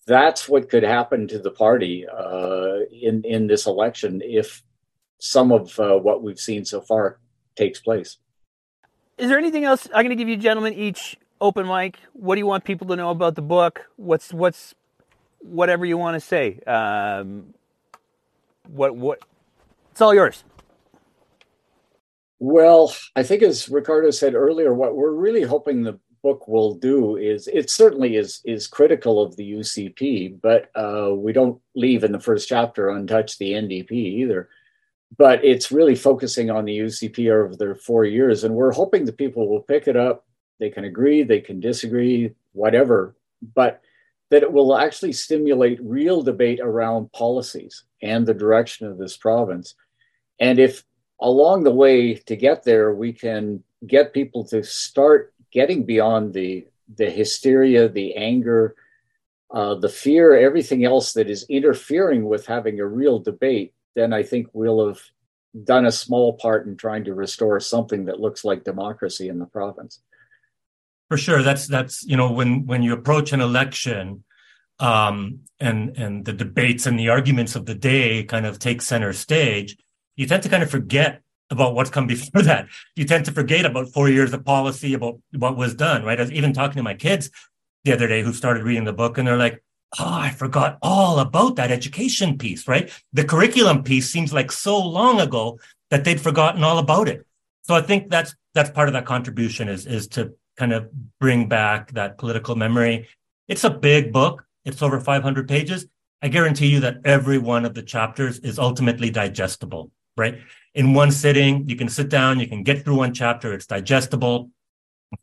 [0.07, 4.63] That's what could happen to the party uh, in, in this election if
[5.19, 7.19] some of uh, what we've seen so far
[7.57, 8.19] takes place.
[9.19, 9.87] Is there anything else?
[9.87, 11.99] I'm going to give you gentlemen each open mic.
[12.13, 13.89] What do you want people to know about the book?
[13.97, 14.75] What's what's
[15.41, 16.61] whatever you want to say.
[16.67, 17.55] Um,
[18.69, 19.21] what what?
[19.93, 20.45] It's all yours.
[22.39, 27.17] Well, I think as Ricardo said earlier, what we're really hoping the book will do
[27.17, 32.13] is it certainly is is critical of the UCP, but uh, we don't leave in
[32.13, 34.49] the first chapter untouched the NDP either.
[35.17, 39.13] But it's really focusing on the UCP over their four years, and we're hoping the
[39.13, 40.27] people will pick it up.
[40.59, 43.15] They can agree, they can disagree, whatever,
[43.55, 43.81] but
[44.31, 49.75] that it will actually stimulate real debate around policies and the direction of this province.
[50.41, 50.83] And if
[51.21, 56.67] along the way to get there, we can get people to start getting beyond the
[56.95, 58.77] the hysteria, the anger,
[59.53, 64.23] uh, the fear, everything else that is interfering with having a real debate, then I
[64.23, 65.01] think we'll have
[65.65, 69.47] done a small part in trying to restore something that looks like democracy in the
[69.47, 70.01] province.
[71.09, 74.25] For sure, that's that's you know when when you approach an election,
[74.81, 79.13] um, and and the debates and the arguments of the day kind of take center
[79.13, 79.77] stage
[80.17, 82.67] you tend to kind of forget about what's come before that.
[82.95, 86.19] You tend to forget about four years of policy, about what was done, right?
[86.19, 87.31] I was even talking to my kids
[87.85, 89.63] the other day who started reading the book and they're like,
[89.99, 92.91] oh, I forgot all about that education piece, right?
[93.13, 95.59] The curriculum piece seems like so long ago
[95.91, 97.25] that they'd forgotten all about it.
[97.63, 100.89] So I think that's that's part of that contribution is is to kind of
[101.21, 103.09] bring back that political memory.
[103.49, 104.45] It's a big book.
[104.65, 105.87] It's over 500 pages.
[106.23, 110.39] I guarantee you that every one of the chapters is ultimately digestible right?
[110.75, 114.51] In one sitting, you can sit down, you can get through one chapter, it's digestible,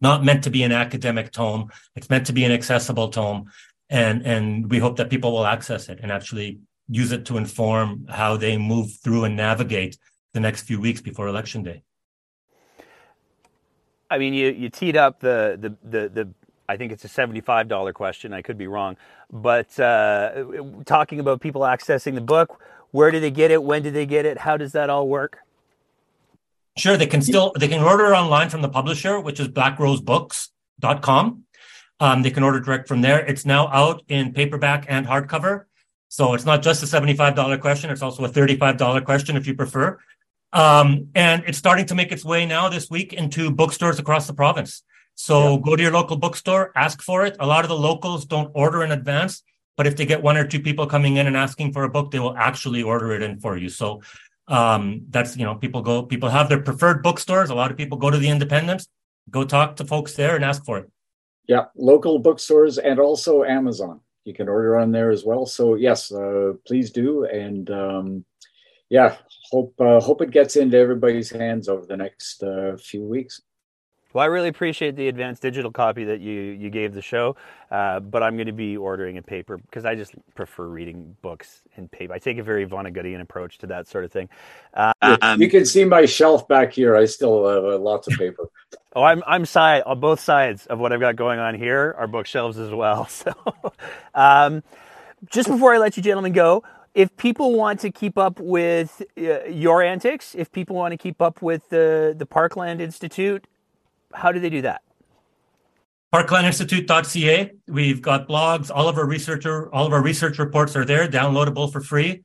[0.02, 3.52] not meant to be an academic tome, it's meant to be an accessible tome.
[3.90, 8.08] And, and we hope that people will access it and actually use it to inform
[8.10, 9.98] how they move through and navigate
[10.34, 11.84] the next few weeks before election day.
[14.10, 16.30] I mean, you, you teed up the, the, the, the
[16.70, 18.34] I think it's a $75 question.
[18.34, 18.98] I could be wrong.
[19.32, 20.46] But uh,
[20.86, 22.62] talking about people accessing the book,
[22.94, 23.64] where do they get it?
[23.64, 24.38] When do they get it?
[24.38, 25.40] How does that all work?
[26.78, 31.44] Sure, they can still they can order online from the publisher, which is blackrosebooks.com.
[32.00, 33.26] Um, they can order direct from there.
[33.26, 35.66] It's now out in paperback and hardcover.
[36.10, 39.98] So it's not just a $75 question, it's also a $35 question if you prefer.
[40.52, 44.34] Um, and it's starting to make its way now this week into bookstores across the
[44.36, 44.84] province.
[45.16, 45.62] So yeah.
[45.64, 47.38] go to your local bookstore, ask for it.
[47.40, 49.42] A lot of the locals don't order in advance.
[49.76, 52.12] But if they get one or two people coming in and asking for a book,
[52.12, 53.70] they will actually order it in for you.
[53.70, 54.02] So
[54.48, 57.50] um, that's you know people go people have their preferred bookstores.
[57.50, 58.88] A lot of people go to the independents.
[59.30, 60.92] Go talk to folks there and ask for it.
[61.48, 64.02] Yeah, local bookstores and also Amazon.
[64.26, 65.46] You can order on there as well.
[65.46, 67.26] So yes, uh, please do.
[67.26, 68.26] And um,
[68.90, 69.16] yeah,
[69.52, 73.42] hope uh, hope it gets into everybody's hands over the next uh, few weeks.
[74.14, 77.36] Well, I really appreciate the advanced digital copy that you, you gave the show,
[77.72, 81.64] uh, but I'm going to be ordering a paper because I just prefer reading books
[81.78, 82.14] in paper.
[82.14, 84.30] I take a very Vonnegutian approach to that sort of thing.
[84.76, 86.96] Um, you can see my shelf back here.
[86.96, 88.46] I still have uh, lots of paper.
[88.96, 92.08] oh, I'm I'm side on both sides of what I've got going on here are
[92.08, 93.10] bookshelves as well.
[93.24, 93.34] So,
[94.16, 94.64] um,
[95.32, 99.46] just before I let you gentlemen go, if people want to keep up with uh,
[99.46, 103.46] your antics, if people want to keep up with the the Parkland Institute,
[104.14, 104.82] how do they do that?
[106.14, 107.52] Parklandinstitute.ca.
[107.68, 108.70] We've got blogs.
[108.74, 112.24] All of our researcher, all of our research reports are there, downloadable for free.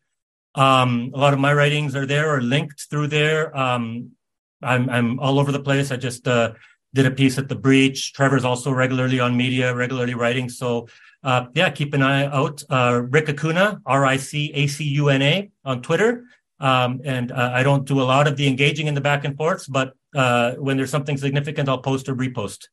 [0.54, 3.56] Um, a lot of my writings are there or linked through there.
[3.56, 4.12] Um,
[4.62, 5.90] I'm I'm all over the place.
[5.90, 6.52] I just uh,
[6.92, 8.12] did a piece at the Breach.
[8.12, 10.48] Trevor's also regularly on media, regularly writing.
[10.48, 10.88] So
[11.22, 12.62] uh, yeah, keep an eye out.
[12.68, 16.24] Uh, Rick Acuña, R I C A C U N A, on Twitter.
[16.60, 19.36] Um, and uh, I don't do a lot of the engaging in the back and
[19.36, 22.68] forths, but uh, when there's something significant, I'll post or repost.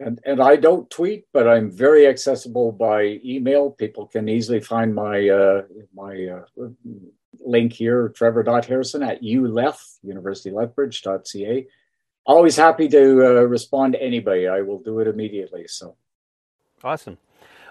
[0.00, 3.70] And, and I don't tweet, but I'm very accessible by email.
[3.70, 5.62] People can easily find my uh,
[5.94, 6.68] my uh,
[7.38, 11.66] link here, trevor.harrison at uleth, universitylethbridge.ca.
[12.26, 14.48] always happy to uh, respond to anybody.
[14.48, 15.68] I will do it immediately.
[15.68, 15.94] So
[16.82, 17.18] awesome.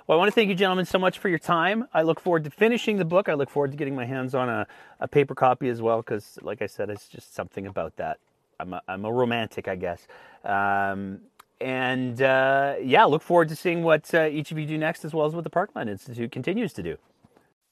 [0.08, 1.88] Well, I want to thank you, gentlemen, so much for your time.
[1.94, 3.30] I look forward to finishing the book.
[3.30, 4.68] I look forward to getting my hands on a,
[5.00, 8.20] a paper copy as well, because, like I said, it's just something about that.
[8.62, 10.08] I'm a, I'm a romantic, I guess.
[10.46, 11.20] Um,
[11.60, 15.14] and uh, yeah, look forward to seeing what uh, each of you do next, as
[15.14, 16.98] well as what the Parkland Institute continues to do.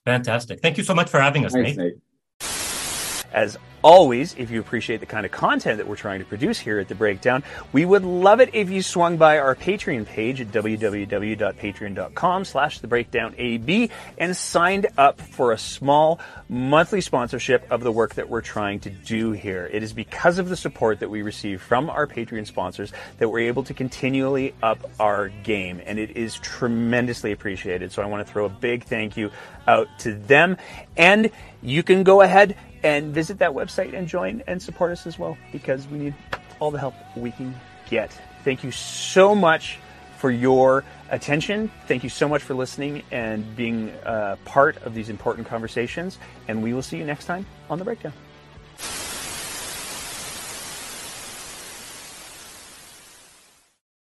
[0.05, 0.61] Fantastic.
[0.61, 1.95] Thank you so much for having us, Thanks, Nate.
[2.41, 3.25] Nate.
[3.31, 6.79] As always, if you appreciate the kind of content that we're trying to produce here
[6.79, 10.47] at The Breakdown, we would love it if you swung by our Patreon page at
[10.47, 18.29] www.patreon.com slash thebreakdownab and signed up for a small monthly sponsorship of the work that
[18.29, 19.69] we're trying to do here.
[19.71, 23.47] It is because of the support that we receive from our Patreon sponsors that we're
[23.47, 27.91] able to continually up our game, and it is tremendously appreciated.
[27.91, 29.31] So I want to throw a big thank you
[29.67, 30.57] out to them.
[30.97, 35.19] And you can go ahead and visit that website and join and support us as
[35.19, 36.15] well because we need
[36.59, 37.55] all the help we can
[37.89, 38.11] get.
[38.43, 39.79] Thank you so much
[40.17, 41.71] for your attention.
[41.87, 46.17] Thank you so much for listening and being a part of these important conversations.
[46.47, 48.13] And we will see you next time on The Breakdown.